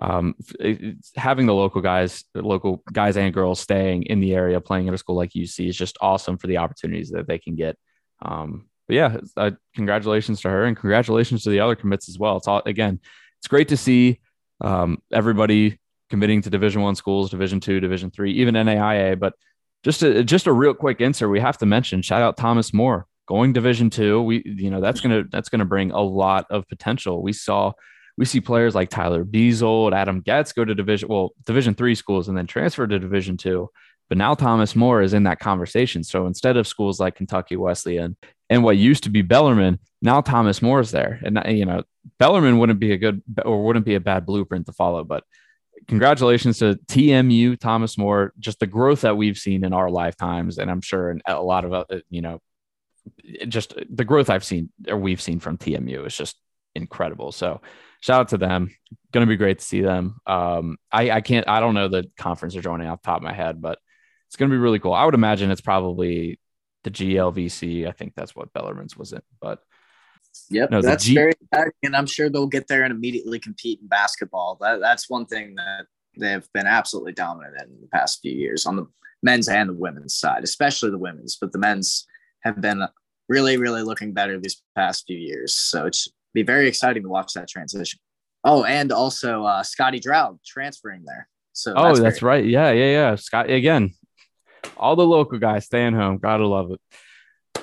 Um, 0.00 0.34
having 1.16 1.46
the 1.46 1.54
local 1.54 1.80
guys, 1.80 2.24
local 2.34 2.82
guys 2.92 3.16
and 3.16 3.32
girls 3.32 3.60
staying 3.60 4.04
in 4.04 4.20
the 4.20 4.34
area 4.34 4.60
playing 4.60 4.88
at 4.88 4.94
a 4.94 4.98
school 4.98 5.16
like 5.16 5.30
UC 5.30 5.68
is 5.68 5.76
just 5.76 5.96
awesome 6.02 6.36
for 6.36 6.48
the 6.48 6.58
opportunities 6.58 7.10
that 7.10 7.26
they 7.26 7.38
can 7.38 7.56
get. 7.56 7.78
Um, 8.20 8.68
but 8.86 8.96
yeah, 8.96 9.16
uh, 9.36 9.52
congratulations 9.74 10.42
to 10.42 10.50
her 10.50 10.64
and 10.64 10.76
congratulations 10.76 11.44
to 11.44 11.50
the 11.50 11.60
other 11.60 11.76
commits 11.76 12.08
as 12.08 12.18
well. 12.18 12.36
It's 12.36 12.46
all 12.46 12.62
again, 12.66 13.00
it's 13.38 13.48
great 13.48 13.68
to 13.68 13.76
see 13.76 14.20
um, 14.60 15.02
everybody 15.12 15.78
committing 16.10 16.42
to 16.42 16.50
Division 16.50 16.82
One 16.82 16.94
schools, 16.94 17.30
Division 17.30 17.60
Two, 17.60 17.80
Division 17.80 18.10
Three, 18.10 18.32
even 18.32 18.54
NAIA. 18.54 19.18
But 19.18 19.34
just 19.82 20.02
a 20.02 20.22
just 20.22 20.46
a 20.46 20.52
real 20.52 20.74
quick 20.74 21.00
insert, 21.00 21.30
we 21.30 21.40
have 21.40 21.58
to 21.58 21.66
mention 21.66 22.02
shout 22.02 22.22
out 22.22 22.36
Thomas 22.36 22.72
More 22.72 23.06
going 23.26 23.52
division 23.52 23.90
two 23.90 24.22
we 24.22 24.42
you 24.44 24.70
know 24.70 24.80
that's 24.80 25.00
gonna 25.00 25.24
that's 25.30 25.48
gonna 25.48 25.64
bring 25.64 25.90
a 25.90 26.00
lot 26.00 26.46
of 26.50 26.68
potential. 26.68 27.22
We 27.22 27.32
saw 27.32 27.72
we 28.16 28.24
see 28.24 28.40
players 28.40 28.74
like 28.74 28.88
tyler 28.88 29.24
Beazold, 29.24 29.92
adam 29.92 30.20
getz 30.20 30.52
go 30.52 30.64
to 30.64 30.74
division 30.74 31.08
well 31.08 31.30
division 31.44 31.74
three 31.74 31.94
schools 31.94 32.28
and 32.28 32.36
then 32.36 32.46
transfer 32.46 32.86
to 32.86 32.98
division 32.98 33.36
two. 33.36 33.70
But 34.08 34.18
now 34.18 34.34
thomas 34.34 34.76
more 34.76 35.02
is 35.02 35.14
in 35.14 35.24
that 35.24 35.40
conversation. 35.40 36.04
So 36.04 36.26
instead 36.26 36.56
of 36.56 36.66
schools 36.66 37.00
like 37.00 37.16
kentucky 37.16 37.56
wesleyan 37.56 38.16
and 38.48 38.62
what 38.62 38.76
used 38.76 39.04
to 39.04 39.10
be 39.10 39.22
bellarmine 39.22 39.78
now 40.00 40.20
thomas 40.20 40.62
more 40.62 40.80
is 40.80 40.90
there. 40.90 41.20
And 41.24 41.42
you 41.46 41.66
know 41.66 41.82
bellarmine 42.18 42.58
wouldn't 42.58 42.80
be 42.80 42.92
a 42.92 42.98
good 42.98 43.22
or 43.44 43.64
wouldn't 43.64 43.86
be 43.86 43.96
a 43.96 44.00
bad 44.00 44.26
blueprint 44.26 44.66
to 44.66 44.72
follow. 44.72 45.04
But 45.04 45.24
congratulations 45.88 46.58
to 46.58 46.78
TMU, 46.86 47.58
Thomas 47.58 47.98
more 47.98 48.32
just 48.38 48.60
the 48.60 48.66
growth 48.66 49.02
that 49.02 49.16
we've 49.16 49.38
seen 49.38 49.64
in 49.64 49.72
our 49.72 49.90
lifetimes. 49.90 50.58
And 50.58 50.70
I'm 50.70 50.80
sure 50.80 51.10
in 51.10 51.22
a 51.26 51.40
lot 51.40 51.64
of, 51.64 52.02
you 52.10 52.22
know, 52.22 52.40
just 53.48 53.74
the 53.90 54.04
growth 54.04 54.30
I've 54.30 54.44
seen 54.44 54.70
or 54.88 54.96
we've 54.96 55.20
seen 55.20 55.40
from 55.40 55.58
TMU 55.58 56.06
is 56.06 56.16
just 56.16 56.36
incredible. 56.74 57.32
So 57.32 57.60
shout 58.00 58.20
out 58.20 58.28
to 58.28 58.38
them. 58.38 58.70
Going 59.12 59.26
to 59.26 59.30
be 59.30 59.36
great 59.36 59.58
to 59.58 59.64
see 59.64 59.80
them. 59.80 60.20
Um, 60.26 60.76
I, 60.92 61.10
I 61.10 61.20
can't, 61.20 61.48
I 61.48 61.60
don't 61.60 61.74
know 61.74 61.88
the 61.88 62.10
conference 62.18 62.54
they're 62.54 62.62
joining 62.62 62.88
off 62.88 63.02
the 63.02 63.06
top 63.06 63.18
of 63.18 63.22
my 63.22 63.32
head, 63.32 63.60
but 63.60 63.78
it's 64.28 64.36
going 64.36 64.50
to 64.50 64.54
be 64.54 64.60
really 64.60 64.78
cool. 64.78 64.92
I 64.92 65.04
would 65.04 65.14
imagine 65.14 65.50
it's 65.50 65.60
probably 65.60 66.38
the 66.84 66.90
GLVC. 66.90 67.88
I 67.88 67.92
think 67.92 68.14
that's 68.14 68.34
what 68.34 68.52
Bellarmine's 68.52 68.96
was 68.96 69.12
in, 69.12 69.22
but 69.40 69.60
Yep, 70.50 70.70
no, 70.70 70.82
that's 70.82 71.04
G- 71.04 71.14
very 71.14 71.32
exciting, 71.40 71.72
and 71.82 71.96
I'm 71.96 72.06
sure 72.06 72.28
they'll 72.28 72.46
get 72.46 72.68
there 72.68 72.82
and 72.84 72.92
immediately 72.92 73.38
compete 73.38 73.80
in 73.80 73.88
basketball. 73.88 74.58
That, 74.60 74.80
that's 74.80 75.08
one 75.08 75.26
thing 75.26 75.54
that 75.56 75.86
they've 76.18 76.46
been 76.52 76.66
absolutely 76.66 77.12
dominant 77.12 77.54
in 77.62 77.80
the 77.80 77.88
past 77.88 78.20
few 78.20 78.32
years 78.32 78.66
on 78.66 78.76
the 78.76 78.86
men's 79.22 79.48
and 79.48 79.70
the 79.70 79.74
women's 79.74 80.14
side, 80.14 80.44
especially 80.44 80.90
the 80.90 80.98
women's. 80.98 81.36
But 81.36 81.52
the 81.52 81.58
men's 81.58 82.06
have 82.46 82.60
been 82.60 82.82
really, 83.28 83.56
really 83.56 83.82
looking 83.82 84.12
better 84.12 84.38
these 84.38 84.62
past 84.74 85.04
few 85.06 85.18
years. 85.18 85.54
So 85.56 85.86
it's 85.86 86.08
be 86.32 86.42
very 86.42 86.68
exciting 86.68 87.02
to 87.02 87.08
watch 87.08 87.32
that 87.34 87.48
transition. 87.48 87.98
Oh, 88.44 88.64
and 88.64 88.92
also 88.92 89.44
uh, 89.44 89.62
Scotty 89.62 89.98
Draud 89.98 90.38
transferring 90.46 91.04
there. 91.04 91.28
So 91.52 91.74
oh, 91.74 91.88
that's, 91.88 92.00
that's 92.00 92.22
right. 92.22 92.44
Yeah, 92.44 92.70
yeah, 92.70 92.90
yeah. 92.92 93.14
Scott 93.16 93.50
again. 93.50 93.94
All 94.76 94.96
the 94.96 95.06
local 95.06 95.38
guys 95.38 95.64
staying 95.64 95.94
home. 95.94 96.18
Gotta 96.18 96.46
love 96.46 96.70
it. 96.70 96.80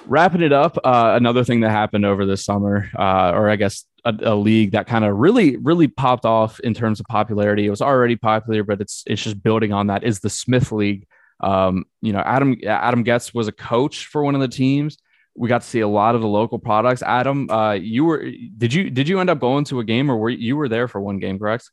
Wrapping 0.06 0.42
it 0.42 0.52
up, 0.52 0.78
uh, 0.84 1.14
another 1.16 1.44
thing 1.44 1.62
that 1.62 1.70
happened 1.70 2.06
over 2.06 2.26
this 2.26 2.44
summer, 2.44 2.90
uh, 2.98 3.32
or 3.34 3.50
I 3.50 3.56
guess 3.56 3.86
a, 4.04 4.14
a 4.24 4.36
league 4.36 4.72
that 4.72 4.88
kind 4.88 5.06
of 5.06 5.16
really, 5.16 5.56
really 5.58 5.88
popped 5.88 6.26
off 6.26 6.60
in 6.60 6.74
terms 6.74 7.00
of 7.00 7.06
popularity. 7.06 7.66
It 7.66 7.70
was 7.70 7.82
already 7.82 8.16
popular, 8.16 8.64
but 8.64 8.82
it's 8.82 9.04
it's 9.06 9.24
just 9.24 9.42
building 9.42 9.72
on 9.72 9.88
that. 9.88 10.04
Is 10.04 10.20
the 10.20 10.30
Smith 10.30 10.72
League? 10.72 11.08
Um, 11.40 11.86
you 12.02 12.14
know, 12.14 12.20
Adam 12.20 12.58
Adam 12.66 13.04
Getz 13.04 13.34
was 13.34 13.48
a 13.48 13.52
coach 13.52 14.06
for 14.06 14.24
one 14.24 14.36
of 14.36 14.42
the 14.42 14.48
teams 14.48 14.98
we 15.36 15.50
got 15.50 15.62
to 15.62 15.68
see 15.68 15.80
a 15.80 15.88
lot 15.88 16.16
of 16.16 16.22
the 16.22 16.28
local 16.28 16.60
products. 16.60 17.02
Adam, 17.02 17.50
uh, 17.50 17.74
you 17.74 18.06
were 18.06 18.24
did 18.58 18.74
you 18.74 18.90
did 18.90 19.08
you 19.08 19.20
end 19.20 19.30
up 19.30 19.40
going 19.40 19.66
to 19.66 19.80
a 19.80 19.84
game 19.84 20.10
or 20.10 20.18
were 20.18 20.30
you 20.30 20.56
were 20.56 20.70
there 20.70 20.88
for 20.88 21.02
one 21.02 21.20
game, 21.20 21.40
correct? 21.40 21.70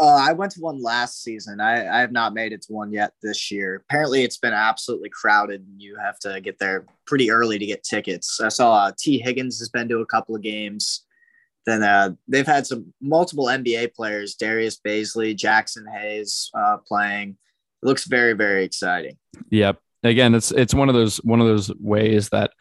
Uh, 0.00 0.14
I 0.28 0.32
went 0.32 0.52
to 0.52 0.60
one 0.60 0.80
last 0.80 1.24
season. 1.24 1.60
I, 1.60 1.88
I 1.88 2.00
have 2.00 2.12
not 2.12 2.32
made 2.32 2.52
it 2.52 2.62
to 2.62 2.72
one 2.72 2.92
yet 2.92 3.12
this 3.20 3.50
year. 3.50 3.82
Apparently, 3.84 4.22
it's 4.22 4.36
been 4.36 4.52
absolutely 4.52 5.08
crowded. 5.08 5.62
And 5.62 5.82
you 5.82 5.96
have 5.96 6.20
to 6.20 6.40
get 6.40 6.60
there 6.60 6.86
pretty 7.04 7.32
early 7.32 7.58
to 7.58 7.66
get 7.66 7.82
tickets. 7.82 8.40
I 8.40 8.48
saw 8.48 8.74
uh, 8.74 8.92
Tee 8.96 9.18
Higgins 9.18 9.58
has 9.58 9.70
been 9.70 9.88
to 9.88 9.98
a 9.98 10.06
couple 10.06 10.36
of 10.36 10.42
games. 10.42 11.04
Then 11.66 11.82
uh, 11.82 12.10
they've 12.28 12.46
had 12.46 12.64
some 12.64 12.94
multiple 13.00 13.46
NBA 13.46 13.92
players, 13.94 14.36
Darius 14.36 14.78
Bazley, 14.78 15.36
Jaxson 15.36 15.84
Hayes 15.92 16.48
uh, 16.54 16.76
playing. 16.86 17.36
Looks 17.82 18.06
very 18.06 18.32
very 18.32 18.64
exciting. 18.64 19.16
Yep. 19.50 19.78
Again, 20.02 20.34
it's 20.34 20.50
it's 20.52 20.74
one 20.74 20.88
of 20.88 20.94
those 20.94 21.18
one 21.18 21.40
of 21.40 21.46
those 21.46 21.72
ways 21.78 22.28
that 22.30 22.52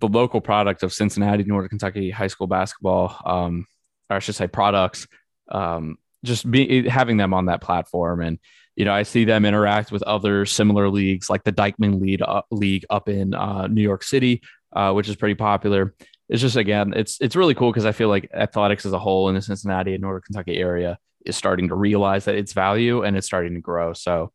the 0.00 0.08
local 0.08 0.40
product 0.40 0.82
of 0.82 0.92
Cincinnati, 0.92 1.44
Northern 1.44 1.68
Kentucky 1.68 2.10
high 2.10 2.26
school 2.26 2.46
basketball, 2.46 3.16
um, 3.24 3.66
or 4.10 4.16
I 4.16 4.18
should 4.20 4.34
say 4.34 4.46
products, 4.46 5.06
um, 5.50 5.96
just 6.24 6.50
be 6.50 6.88
having 6.88 7.16
them 7.16 7.34
on 7.34 7.46
that 7.46 7.60
platform. 7.60 8.20
And, 8.20 8.38
you 8.76 8.84
know, 8.84 8.92
I 8.92 9.02
see 9.02 9.24
them 9.24 9.44
interact 9.44 9.92
with 9.92 10.02
other 10.04 10.46
similar 10.46 10.88
leagues 10.88 11.28
like 11.28 11.44
the 11.44 11.52
Dyckman 11.52 12.00
League, 12.00 12.22
uh, 12.22 12.42
League 12.50 12.84
up 12.90 13.08
in 13.08 13.34
uh, 13.34 13.66
New 13.66 13.82
York 13.82 14.02
City, 14.02 14.42
uh, 14.72 14.92
which 14.92 15.08
is 15.08 15.16
pretty 15.16 15.34
popular. 15.34 15.94
It's 16.28 16.40
just, 16.40 16.56
again, 16.56 16.94
it's, 16.94 17.20
it's 17.20 17.36
really 17.36 17.54
cool 17.54 17.70
because 17.70 17.84
I 17.84 17.92
feel 17.92 18.08
like 18.08 18.30
athletics 18.32 18.86
as 18.86 18.92
a 18.92 18.98
whole 18.98 19.28
in 19.28 19.34
the 19.34 19.42
Cincinnati 19.42 19.92
and 19.94 20.02
Northern 20.02 20.22
Kentucky 20.22 20.56
area 20.56 20.98
is 21.24 21.36
starting 21.36 21.68
to 21.68 21.74
realize 21.74 22.26
that 22.26 22.34
its 22.34 22.52
value 22.52 23.02
and 23.02 23.16
it's 23.16 23.26
starting 23.26 23.54
to 23.54 23.60
grow. 23.60 23.92
So 23.92 24.32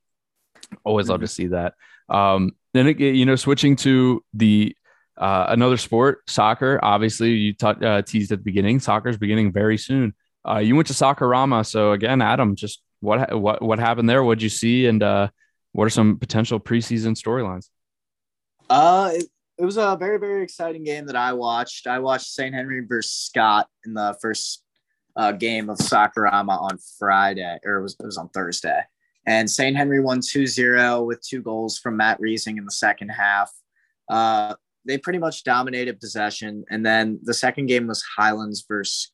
always 0.84 1.06
mm-hmm. 1.06 1.12
love 1.12 1.21
to 1.21 1.28
see 1.28 1.47
that. 1.47 1.73
Um, 2.10 2.54
then, 2.73 2.88
it, 2.88 2.99
you 2.99 3.25
know, 3.25 3.36
switching 3.36 3.75
to 3.78 4.23
the 4.34 4.75
uh, 5.17 5.47
another 5.49 5.78
sport, 5.78 6.21
soccer. 6.28 6.80
Obviously, 6.82 7.32
you 7.32 7.54
t- 7.54 7.65
uh, 7.67 8.02
teased 8.02 8.32
at 8.32 8.39
the 8.39 8.43
beginning. 8.43 8.80
Soccer 8.80 9.10
is 9.10 9.17
beginning 9.17 9.52
very 9.52 9.78
soon. 9.78 10.13
Uh, 10.47 10.60
you 10.60 10.75
went 10.75 10.88
to 10.88 10.93
Soccerama, 10.93 11.65
so 11.65 11.91
again, 11.91 12.21
Adam, 12.21 12.56
just 12.56 12.82
what 13.02 13.38
what 13.38 13.62
what 13.62 13.80
happened 13.80 14.10
there? 14.10 14.23
What'd 14.23 14.41
you 14.41 14.49
see, 14.49 14.88
and 14.88 15.04
uh, 15.04 15.30
what 15.73 15.86
are 15.86 15.89
some 15.89 16.17
potential 16.17 16.60
preseason 16.60 17.15
storylines? 17.21 17.69
Uh, 18.69 19.12
it, 19.13 19.25
it, 19.58 19.65
was 19.65 19.78
a 19.78 19.97
very 19.99 20.17
very 20.17 20.43
exciting 20.43 20.84
game 20.84 21.08
that 21.08 21.15
I 21.15 21.34
watched. 21.34 21.88
I 21.88 21.99
watched 21.99 22.28
St. 22.28 22.56
Henry 22.56 22.86
versus 22.86 23.12
Scott 23.12 23.67
in 23.86 23.93
the 23.93 24.17
first 24.21 24.63
uh, 25.15 25.32
game 25.32 25.69
of 25.69 25.78
Soccerama 25.78 26.60
on 26.60 26.78
Friday, 26.98 27.58
or 27.65 27.78
it 27.78 27.82
was, 27.82 27.95
it 28.00 28.06
was 28.06 28.17
on 28.17 28.30
Thursday. 28.30 28.82
And 29.26 29.50
St. 29.50 29.76
Henry 29.76 30.00
won 30.00 30.22
2-0 30.22 31.06
with 31.06 31.22
two 31.22 31.41
goals 31.41 31.78
from 31.78 31.98
Matt 31.98 32.19
Reesing 32.19 32.58
in 32.58 32.65
the 32.65 32.72
second 32.72 33.10
half. 33.10 33.52
Uh, 34.10 34.56
they 34.86 34.98
pretty 34.98 35.19
much 35.19 35.43
dominated 35.43 36.00
possession. 36.00 36.65
And 36.69 36.86
then 36.86 37.19
the 37.24 37.34
second 37.34 37.67
game 37.67 37.88
was 37.88 38.04
Highlands 38.17 38.65
versus. 38.67 39.12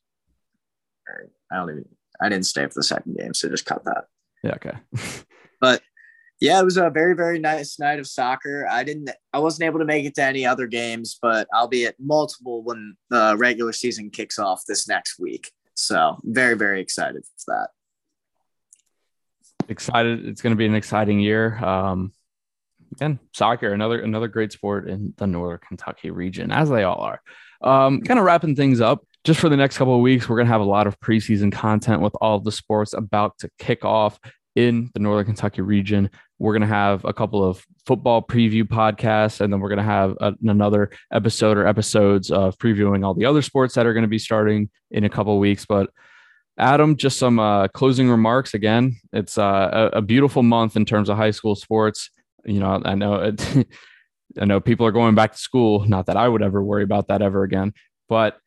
I 1.52 1.56
don't 1.56 1.70
even. 1.70 1.84
I 2.20 2.30
didn't 2.30 2.46
stay 2.46 2.64
for 2.64 2.72
the 2.74 2.82
second 2.82 3.16
game, 3.18 3.34
so 3.34 3.48
just 3.48 3.66
cut 3.66 3.84
that. 3.84 4.04
Yeah. 4.42 4.54
Okay. 4.54 4.72
but 5.60 5.82
Yeah, 6.40 6.60
it 6.60 6.64
was 6.64 6.76
a 6.76 6.90
very, 6.90 7.14
very 7.14 7.38
nice 7.38 7.78
night 7.78 7.98
of 7.98 8.06
soccer. 8.06 8.66
I 8.70 8.84
didn't, 8.84 9.10
I 9.32 9.38
wasn't 9.38 9.66
able 9.66 9.78
to 9.78 9.86
make 9.86 10.04
it 10.04 10.14
to 10.16 10.22
any 10.22 10.44
other 10.44 10.66
games, 10.66 11.18
but 11.20 11.48
I'll 11.52 11.68
be 11.68 11.86
at 11.86 11.94
multiple 11.98 12.62
when 12.62 12.96
the 13.08 13.36
regular 13.38 13.72
season 13.72 14.10
kicks 14.10 14.38
off 14.38 14.64
this 14.66 14.86
next 14.86 15.18
week. 15.18 15.50
So 15.76 16.18
very, 16.24 16.54
very 16.54 16.80
excited 16.80 17.22
for 17.24 17.54
that. 17.54 17.68
Excited. 19.68 20.26
It's 20.26 20.42
going 20.42 20.52
to 20.52 20.56
be 20.56 20.66
an 20.66 20.74
exciting 20.74 21.20
year. 21.20 21.56
Um, 21.62 22.12
again, 22.94 23.18
soccer, 23.32 23.72
another 23.72 24.00
another 24.00 24.28
great 24.28 24.52
sport 24.52 24.88
in 24.88 25.12
the 25.16 25.26
Northern 25.26 25.58
Kentucky 25.58 26.10
region, 26.10 26.50
as 26.50 26.70
they 26.70 26.82
all 26.82 27.00
are. 27.00 27.20
Um, 27.62 28.00
kind 28.02 28.18
of 28.18 28.24
wrapping 28.24 28.56
things 28.56 28.80
up. 28.80 29.04
Just 29.24 29.40
for 29.40 29.48
the 29.48 29.56
next 29.56 29.76
couple 29.76 29.94
of 29.94 30.02
weeks, 30.02 30.28
we're 30.28 30.36
going 30.36 30.46
to 30.46 30.52
have 30.52 30.60
a 30.60 30.64
lot 30.64 30.86
of 30.86 31.00
preseason 31.00 31.50
content 31.50 32.00
with 32.00 32.14
all 32.20 32.38
the 32.38 32.52
sports 32.52 32.92
about 32.92 33.38
to 33.38 33.50
kick 33.58 33.84
off 33.84 34.20
in 34.56 34.90
the 34.94 35.00
Northern 35.00 35.26
Kentucky 35.26 35.62
region. 35.62 36.10
We're 36.38 36.52
going 36.52 36.68
to 36.68 36.74
have 36.74 37.04
a 37.04 37.12
couple 37.12 37.44
of 37.44 37.64
football 37.86 38.22
preview 38.22 38.64
podcasts, 38.64 39.40
and 39.40 39.52
then 39.52 39.60
we're 39.60 39.68
going 39.68 39.78
to 39.78 39.84
have 39.84 40.16
a, 40.20 40.34
another 40.42 40.90
episode 41.12 41.56
or 41.56 41.66
episodes 41.66 42.30
of 42.30 42.58
previewing 42.58 43.04
all 43.04 43.14
the 43.14 43.26
other 43.26 43.42
sports 43.42 43.74
that 43.74 43.86
are 43.86 43.92
going 43.92 44.02
to 44.02 44.08
be 44.08 44.18
starting 44.18 44.68
in 44.90 45.04
a 45.04 45.08
couple 45.08 45.34
of 45.34 45.38
weeks. 45.38 45.64
But 45.64 45.90
Adam, 46.58 46.96
just 46.96 47.18
some 47.18 47.38
uh, 47.38 47.68
closing 47.68 48.08
remarks. 48.08 48.54
Again, 48.54 48.96
it's 49.12 49.38
uh, 49.38 49.90
a, 49.92 49.98
a, 49.98 50.02
beautiful 50.02 50.42
month 50.42 50.74
in 50.74 50.86
terms 50.86 51.10
of 51.10 51.16
high 51.18 51.30
school 51.30 51.54
sports. 51.54 52.10
You 52.46 52.60
know, 52.60 52.80
I 52.84 52.94
know 52.94 53.14
it, 53.16 53.66
I 54.40 54.46
know 54.46 54.60
people 54.60 54.86
are 54.86 54.92
going 54.92 55.14
back 55.14 55.32
to 55.32 55.38
school. 55.38 55.86
Not 55.86 56.06
that 56.06 56.16
I 56.16 56.28
would 56.28 56.42
ever 56.42 56.62
worry 56.64 56.82
about 56.82 57.08
that 57.08 57.20
ever 57.20 57.42
again, 57.42 57.74
but 58.08 58.38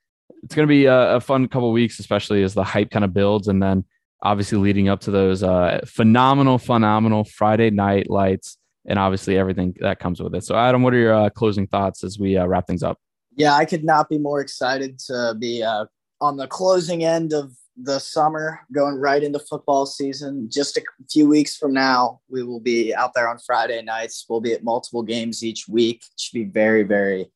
it's 0.43 0.55
going 0.55 0.67
to 0.67 0.71
be 0.71 0.85
a, 0.85 1.17
a 1.17 1.19
fun 1.19 1.47
couple 1.47 1.71
weeks, 1.71 1.99
especially 1.99 2.43
as 2.43 2.55
the 2.55 2.63
hype 2.63 2.89
kind 2.89 3.05
of 3.05 3.13
builds, 3.13 3.47
and 3.47 3.61
then 3.61 3.85
obviously 4.21 4.57
leading 4.57 4.89
up 4.89 5.01
to 5.01 5.11
those 5.11 5.43
uh, 5.43 5.81
phenomenal, 5.85 6.57
phenomenal 6.57 7.23
Friday 7.23 7.69
night 7.69 8.09
lights, 8.09 8.57
and 8.87 8.99
obviously 8.99 9.37
everything 9.37 9.75
that 9.79 9.99
comes 9.99 10.21
with 10.21 10.35
it. 10.35 10.43
So, 10.43 10.55
Adam, 10.55 10.81
what 10.83 10.93
are 10.93 10.97
your 10.97 11.13
uh, 11.13 11.29
closing 11.29 11.67
thoughts 11.67 12.03
as 12.03 12.19
we 12.19 12.37
uh, 12.37 12.45
wrap 12.45 12.67
things 12.67 12.83
up? 12.83 12.97
Yeah, 13.35 13.53
I 13.53 13.65
could 13.65 13.83
not 13.83 14.09
be 14.09 14.17
more 14.17 14.41
excited 14.41 14.99
to 15.07 15.35
be 15.39 15.63
uh, 15.63 15.85
on 16.19 16.37
the 16.37 16.47
closing 16.47 17.03
end 17.03 17.33
of 17.33 17.53
the 17.81 17.99
summer, 17.99 18.59
going 18.73 18.95
right 18.95 19.23
into 19.23 19.39
football 19.39 19.85
season. 19.85 20.49
Just 20.51 20.75
a 20.77 20.83
few 21.09 21.29
weeks 21.29 21.55
from 21.55 21.73
now, 21.73 22.19
we 22.29 22.43
will 22.43 22.59
be 22.59 22.93
out 22.93 23.13
there 23.15 23.29
on 23.29 23.37
Friday 23.39 23.81
nights. 23.81 24.25
We'll 24.27 24.41
be 24.41 24.53
at 24.53 24.63
multiple 24.63 25.03
games 25.03 25.43
each 25.43 25.67
week. 25.67 26.03
It 26.03 26.19
should 26.19 26.33
be 26.33 26.43
very, 26.43 26.83
very 26.83 27.31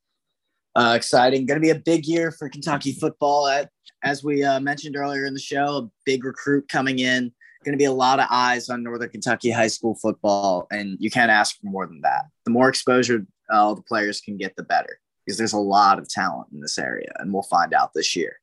uh, 0.75 0.93
exciting. 0.97 1.45
Going 1.45 1.61
to 1.61 1.65
be 1.65 1.69
a 1.69 1.75
big 1.75 2.05
year 2.05 2.31
for 2.31 2.49
Kentucky 2.49 2.91
football. 2.93 3.47
At, 3.47 3.69
as 4.03 4.23
we 4.23 4.43
uh, 4.43 4.59
mentioned 4.59 4.95
earlier 4.95 5.25
in 5.25 5.33
the 5.33 5.39
show, 5.39 5.77
a 5.77 5.89
big 6.05 6.25
recruit 6.25 6.67
coming 6.67 6.99
in. 6.99 7.31
Going 7.63 7.73
to 7.73 7.81
be 7.81 7.85
a 7.85 7.93
lot 7.93 8.19
of 8.19 8.27
eyes 8.29 8.67
on 8.69 8.83
Northern 8.83 9.09
Kentucky 9.09 9.49
high 9.49 9.67
school 9.67 9.95
football, 9.95 10.67
and 10.69 10.97
you 10.99 11.09
can't 11.09 11.31
ask 11.31 11.57
for 11.57 11.67
more 11.67 11.87
than 11.87 12.01
that. 12.01 12.25
The 12.43 12.51
more 12.51 12.67
exposure 12.67 13.25
all 13.49 13.73
the 13.73 13.81
players 13.81 14.19
can 14.19 14.35
get, 14.35 14.57
the 14.57 14.63
better, 14.63 14.99
because 15.25 15.37
there's 15.37 15.53
a 15.53 15.57
lot 15.57 15.97
of 15.97 16.09
talent 16.09 16.49
in 16.51 16.59
this 16.59 16.77
area, 16.77 17.13
and 17.19 17.31
we'll 17.31 17.43
find 17.43 17.73
out 17.73 17.91
this 17.95 18.17
year. 18.17 18.35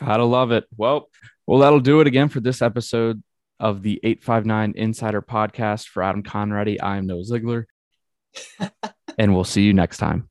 Gotta 0.00 0.24
love 0.24 0.50
it. 0.50 0.64
Well, 0.76 1.08
well, 1.46 1.60
that'll 1.60 1.78
do 1.78 2.00
it 2.00 2.08
again 2.08 2.28
for 2.28 2.40
this 2.40 2.62
episode 2.62 3.22
of 3.60 3.82
the 3.82 4.00
859 4.02 4.74
Insider 4.74 5.22
Podcast. 5.22 5.86
For 5.86 6.02
Adam 6.02 6.24
Conradi, 6.24 6.78
I 6.82 6.96
am 6.96 7.06
Noah 7.06 7.22
Ziegler, 7.22 7.68
and 9.18 9.34
we'll 9.36 9.44
see 9.44 9.62
you 9.62 9.72
next 9.72 9.98
time. 9.98 10.28